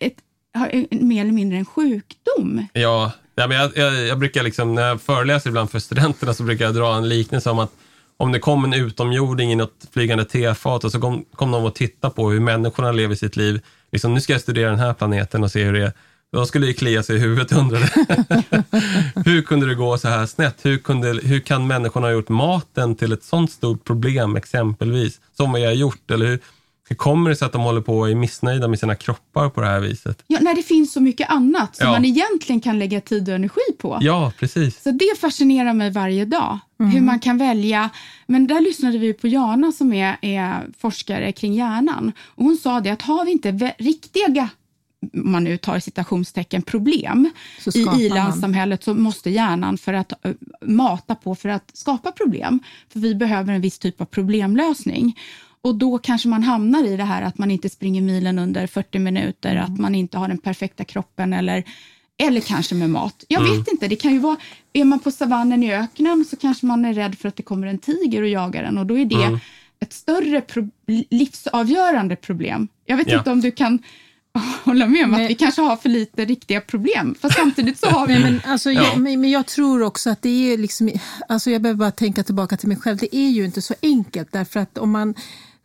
[0.00, 0.16] ett,
[0.54, 2.66] har mer eller mindre en sjukdom.
[2.72, 6.42] Ja, ja men jag, jag, jag brukar liksom, när jag föreläser ibland för studenterna så
[6.42, 7.72] brukar jag dra en liknelse om att
[8.16, 11.74] om det kom en utomjording i något flygande tefat och så kom, kom de och
[11.74, 13.60] titta på hur människorna lever sitt liv.
[13.92, 15.92] Liksom, nu ska jag studera den här planeten och se hur det är.
[16.32, 17.88] De skulle ju klia sig i huvudet och undrade.
[19.24, 20.58] hur kunde det gå så här snett?
[20.64, 25.20] Hur, kunde, hur kan människorna ha gjort maten till ett sånt stort problem exempelvis?
[25.36, 26.10] Som vi har gjort.
[26.10, 26.38] Eller hur,
[26.88, 29.60] hur kommer det sig att de håller på och är missnöjda med sina kroppar på
[29.60, 30.24] det här viset?
[30.26, 31.92] Ja, när det finns så mycket annat som Ja.
[31.92, 33.98] man egentligen kan lägga tid och energi på.
[34.00, 34.82] Ja, precis.
[34.82, 37.90] Så det fascinerar mig varje dag, hur man kan välja.
[38.26, 42.12] Men där lyssnade vi på Jana som är, är forskare kring hjärnan.
[42.26, 44.48] Och hon sa det att har vi inte riktiga,
[45.12, 47.30] man nu tar citationstecken, problem
[47.74, 50.32] i ilandssamhället så måste hjärnan för att eh,
[50.62, 52.60] mata på för att skapa problem.
[52.92, 55.18] För vi behöver en viss typ av problemlösning.
[55.62, 58.98] Och då kanske man hamnar i det här att man inte springer milen under 40
[58.98, 61.64] minuter, att man inte har den perfekta kroppen eller,
[62.22, 63.24] eller kanske med mat.
[63.28, 64.36] Jag vet inte, det kan ju vara,
[64.72, 67.66] är man på savannen i öknen så kanske man är rädd för att det kommer
[67.66, 69.40] en tiger och jagar en och då är det
[69.80, 70.70] ett större pro-
[71.10, 72.68] livsavgörande problem.
[72.86, 73.18] Jag vet Ja.
[73.18, 73.78] inte om du kan
[74.64, 75.24] hålla med om Nej.
[75.24, 78.18] att vi kanske har för lite riktiga problem, för samtidigt så har vi...
[78.22, 78.82] Men, alltså, Ja.
[78.82, 80.90] jag, men men jag tror också att det är liksom,
[81.28, 82.96] alltså jag behöver bara tänka tillbaka till mig själv.
[82.98, 85.14] Det är ju inte så enkelt därför att om man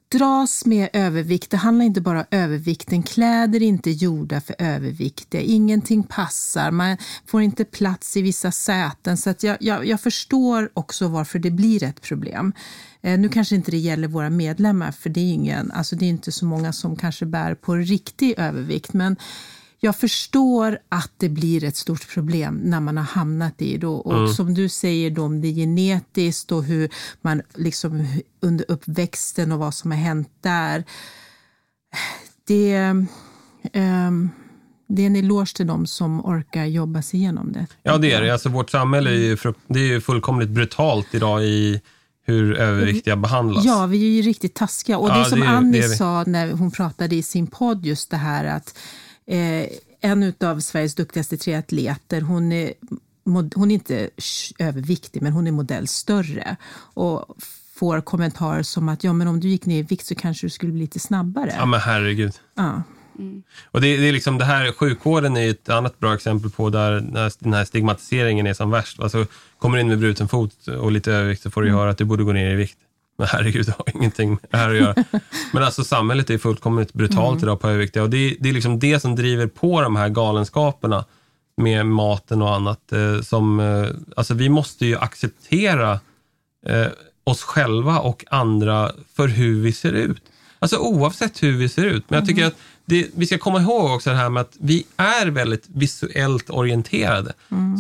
[0.10, 5.42] dras med övervikt, det handlar inte bara om övervikten, kläder är inte gjorda för överviktiga,
[5.42, 9.18] ingenting passar, man får inte plats i vissa säten.
[9.18, 12.54] Så att jag, jag, jag förstår också varför det blir ett problem.
[13.02, 16.10] Eh, nu kanske inte det gäller våra medlemmar, för det är, ingen, alltså det är
[16.10, 19.16] inte så många som kanske bär på riktig övervikt, men
[19.86, 23.88] jag förstår att det blir ett stort problem när man har hamnat i det.
[23.88, 24.28] Och Mm.
[24.34, 26.90] som du säger, då, om det är genetiskt och hur
[27.22, 28.08] man liksom
[28.42, 30.84] under uppväxten och vad som har hänt där.
[32.48, 32.74] Det,
[33.74, 34.30] ehm,
[34.88, 37.68] det är en eloge till dem som orkar jobba sig igenom det.
[37.84, 38.34] Ja, det är det.
[38.34, 41.82] Alltså, vårt samhälle är ju, det är ju fullkomligt brutalt idag i
[42.28, 43.66] hur överviktiga behandlas.
[43.66, 44.98] Ja, vi är ju riktigt taskiga.
[44.98, 45.96] Och Ja, det är som det är- Annie det är vi.
[45.96, 48.78] sa när hon pratade i sin podd, just det här att
[49.28, 49.68] eh,
[50.02, 52.74] en av Sveriges duktigaste triatleter, hon är,
[53.56, 54.10] hon är inte
[54.60, 56.56] överviktig, men hon är modell större.
[56.94, 57.38] Och
[57.76, 60.50] får kommentarer som att ja, men om du gick ner i vikt så kanske du
[60.50, 61.54] skulle bli lite snabbare.
[61.58, 62.34] Ja, men herregud.
[62.56, 62.84] Ja.
[63.66, 66.92] Och det, det är liksom det här, sjukvården är ett annat bra exempel på där
[67.40, 69.00] den här stigmatiseringen är som värst.
[69.00, 69.26] Alltså,
[69.60, 71.98] kommer du in med bruten fot och lite övervikt så får du ju höra att
[71.98, 72.78] du borde gå ner i vikt.
[73.18, 74.96] Men herregud, det har ingenting med det här att göra.
[75.54, 78.80] Men alltså samhället är fullkomligt brutalt idag på överviktiga och det, är- det är liksom
[78.80, 81.06] det som driver på de här galenskaperna
[81.58, 82.92] med maten och annat.
[82.92, 86.00] Eh, som, eh, alltså vi måste ju acceptera
[86.68, 86.88] eh,
[87.24, 90.22] oss själva och andra för hur vi ser ut.
[90.60, 92.10] Alltså oavsett hur vi ser ut.
[92.10, 92.56] Men jag tycker att
[92.86, 97.34] det, vi ska komma ihåg också det här med att vi är väldigt visuellt orienterade.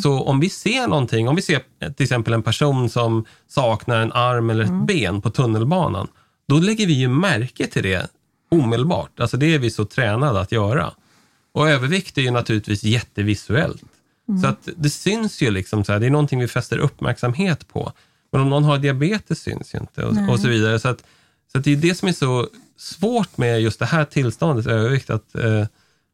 [0.03, 4.11] Så om vi ser någonting, om vi ser till exempel en person som saknar en
[4.11, 6.07] arm eller ett ben på tunnelbanan,
[6.47, 8.07] då lägger vi ju märke till det
[8.51, 9.19] omedelbart.
[9.19, 10.91] Alltså det är vi så tränade att göra.
[11.53, 13.83] Och övervikt är ju naturligtvis jättevisuellt.
[14.41, 17.91] Så att det syns ju liksom, så här, det är någonting vi fäster uppmärksamhet på.
[18.31, 20.79] Men om någon har diabetes syns ju inte och, och så vidare.
[20.79, 21.03] Så, att,
[21.51, 22.47] så att det är det som är så
[22.77, 25.65] svårt med just det här tillståndet, övervikt, att, eh,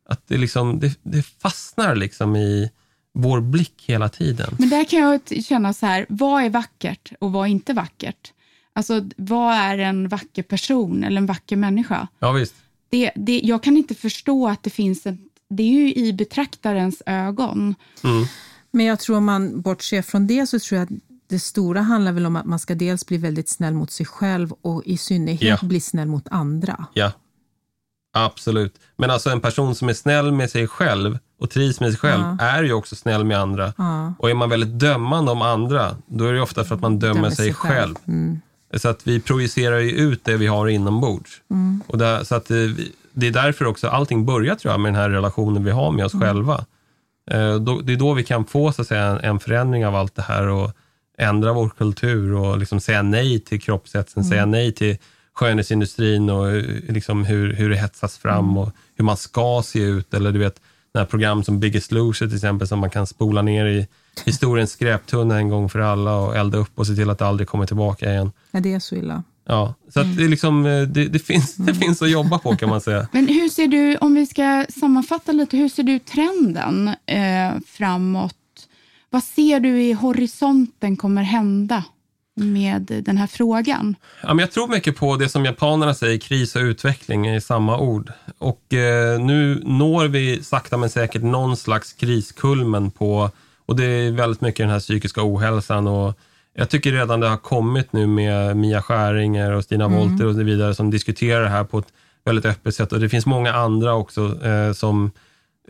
[0.09, 2.71] att det, liksom, det, det fastnar liksom i
[3.13, 4.55] vår blick hela tiden.
[4.59, 8.33] Men där kan jag känna så här, vad är vackert och vad är inte vackert?
[8.73, 12.07] Alltså, vad är en vacker person eller en vacker människa?
[12.19, 12.55] Ja, visst.
[12.89, 15.17] Det, det, jag kan inte förstå att det finns en...
[15.49, 17.75] Det är ju i betraktarens ögon.
[18.03, 18.25] Mm.
[18.71, 20.99] Men jag tror om man bortser från det så tror jag att
[21.31, 24.53] det stora handlar väl om att man ska dels bli väldigt snäll mot sig själv
[24.61, 25.67] och i synnerhet Ja.
[25.67, 26.85] bli snäll mot andra.
[26.93, 27.11] Ja,
[28.13, 28.75] absolut.
[28.97, 32.23] Men alltså en person som är snäll med sig själv och trivs med sig själv
[32.39, 33.73] är ju också snäll med andra.
[33.77, 34.13] Ja.
[34.19, 37.29] Och är man väldigt dömande om andra, då är det ofta för att man dömer,
[37.29, 37.95] sig, själv.
[38.07, 38.41] Mm.
[38.77, 41.41] Så att vi projicerar ju ut det vi har inombords.
[41.51, 41.81] Mm.
[41.87, 44.93] Och där, så att eh, vi- det är därför också allting börjar tror jag med
[44.93, 46.65] den här relationen vi har med oss själva.
[47.31, 49.95] Eh, då, det är då vi kan få så att säga, en, en förändring av
[49.95, 50.71] allt det här och
[51.21, 54.97] ändra vår kultur och liksom säga nej till kroppshetsen, säga nej till
[55.33, 60.13] skönhetsindustrin och eh, liksom hur, hur det hetsas fram och hur man ska se ut.
[60.13, 60.61] Eller du vet,
[60.93, 63.87] när program som Biggest Loser till exempel, som man kan spola ner i
[64.25, 67.47] historiens skräptunna en gång för alla och elda upp och se till att det aldrig
[67.47, 68.31] kommer tillbaka igen.
[68.51, 69.23] Ja, det är så illa.
[69.45, 72.55] Ja, så att det, är liksom, eh, det, det, finns, det finns att jobba på
[72.55, 73.07] kan man säga.
[73.11, 78.35] Men hur ser du, om vi ska sammanfatta lite, hur ser du trenden eh, framåt?
[79.13, 81.83] Vad ser du i horisonten kommer hända
[82.35, 83.95] med den här frågan?
[84.21, 87.79] Ja, men jag tror mycket på det som japanerna säger, kris och utveckling är samma
[87.79, 88.11] ord.
[88.37, 93.29] Och eh, nu når vi sakta men säkert någon slags kriskulmen på,
[93.65, 96.19] och det är väldigt mycket den här psykiska ohälsan och
[96.53, 100.43] jag tycker redan det har kommit nu med Mia Skäringer och Stina Wolter och så
[100.43, 101.93] vidare som diskuterar det här på ett
[102.25, 105.11] väldigt öppet sätt och det finns många andra också eh, som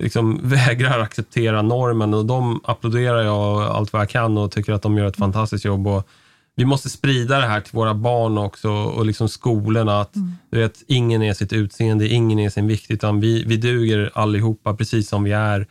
[0.02, 4.82] liksom vägrar acceptera normen och de applåderar jag allt vad jag kan och tycker att
[4.82, 5.88] de gör ett fantastiskt jobb.
[5.88, 6.08] Och
[6.56, 10.02] vi måste sprida det här till våra barn också och liksom skolorna.
[10.02, 10.14] Att,
[10.52, 14.76] du vet, ingen är sitt utseende, ingen är sin vikt, utan vi, vi duger allihopa
[14.76, 15.68] precis som vi är.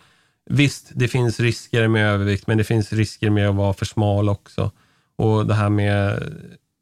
[0.51, 4.29] Visst, det finns risker med övervikt, men det finns risker med att vara för smal
[4.29, 4.71] också.
[5.17, 6.23] Och det här med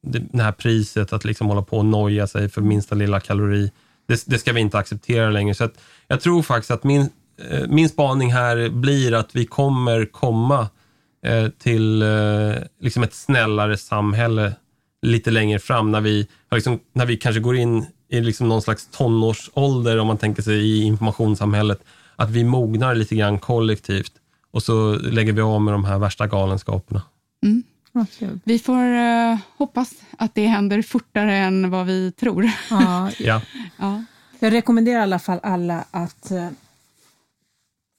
[0.02, 3.70] det, det här priset att liksom hålla på och noja sig för minsta lilla kalori,
[4.06, 5.54] det, det ska vi inte acceptera längre.
[5.54, 5.74] Så att
[6.06, 7.08] jag tror faktiskt att min,
[7.68, 10.68] min spaning här blir att vi kommer komma
[11.26, 12.08] eh, till eh,
[12.80, 14.52] liksom ett snällare samhälle
[15.02, 18.88] lite längre fram när vi, liksom, när vi kanske går in i liksom någon slags
[18.90, 21.84] tonårsålder om man tänker sig i informationssamhället.
[22.16, 24.12] Att vi mognar lite grann kollektivt
[24.50, 27.02] och så lägger vi av med de här värsta galenskaperna.
[28.18, 28.40] Kul.
[28.44, 32.50] Vi får eh, hoppas att det händer fortare än vad vi tror.
[32.70, 33.40] Ja, Ja,
[33.78, 34.04] ja.
[34.38, 36.50] Jag rekommenderar i alla fall alla att eh, eh,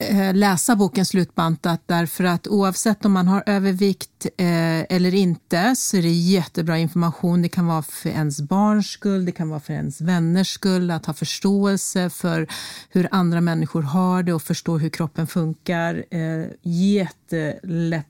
[0.02, 5.96] Eh, läsa boken Slutbantat därför att oavsett om man har övervikt eh, eller inte så
[5.96, 7.42] är det jättebra information.
[7.42, 11.06] Det kan vara för ens barns skull, det kan vara för ens vänners skull, att
[11.06, 12.48] ha förståelse för
[12.90, 16.04] hur andra människor har det och förstå hur kroppen funkar.
[16.10, 18.09] Eh, jättelätt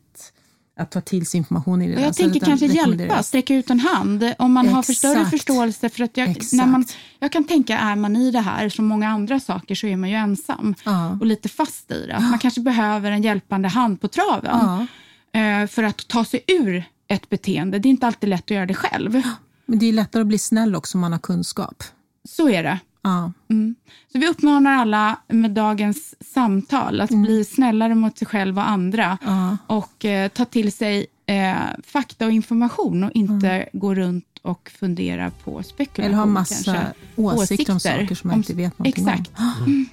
[0.81, 2.03] att ta till sig information i det där.
[2.03, 5.31] jag tänker kanske hjälpa, sträcka ut en hand om man har för större Exakt.
[5.31, 5.89] förståelse.
[5.89, 6.53] För att jag, Exakt.
[6.53, 6.85] när man,
[7.19, 10.11] jag kan tänka, är man i det här som många andra saker så är man
[10.11, 11.11] ju ensam Ja.
[11.21, 12.17] och lite fast i det.
[12.17, 14.87] Att man kanske behöver en hjälpande hand på traven
[15.33, 15.41] Ja.
[15.41, 17.79] eh, för att ta sig ur ett beteende.
[17.79, 19.23] Det är inte alltid lätt att göra det själv.
[19.67, 21.85] Men det är lättare att bli snäll också om man har kunskap.
[22.29, 22.79] Så är det.
[23.03, 23.33] Ja.
[23.51, 23.75] Mm.
[24.13, 29.19] Så vi uppmanar alla med dagens samtal att bli snällare mot sig själv och andra
[29.25, 29.57] Ja.
[29.67, 31.55] och eh, ta till sig eh,
[31.87, 36.05] fakta och information och inte gå runt och fundera på spekulation.
[36.05, 36.93] Eller ha massa kanske.
[37.17, 39.31] åsikter, om saker som man Om- inte vet någonting exakt.
[39.39, 39.87] om.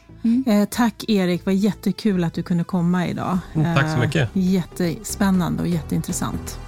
[0.47, 3.37] Eh, tack Erik, vad jättekul att du kunde komma idag.
[3.53, 4.29] Mm, tack så Eh, mycket.
[4.33, 6.59] Jättespännande och jätteintressant.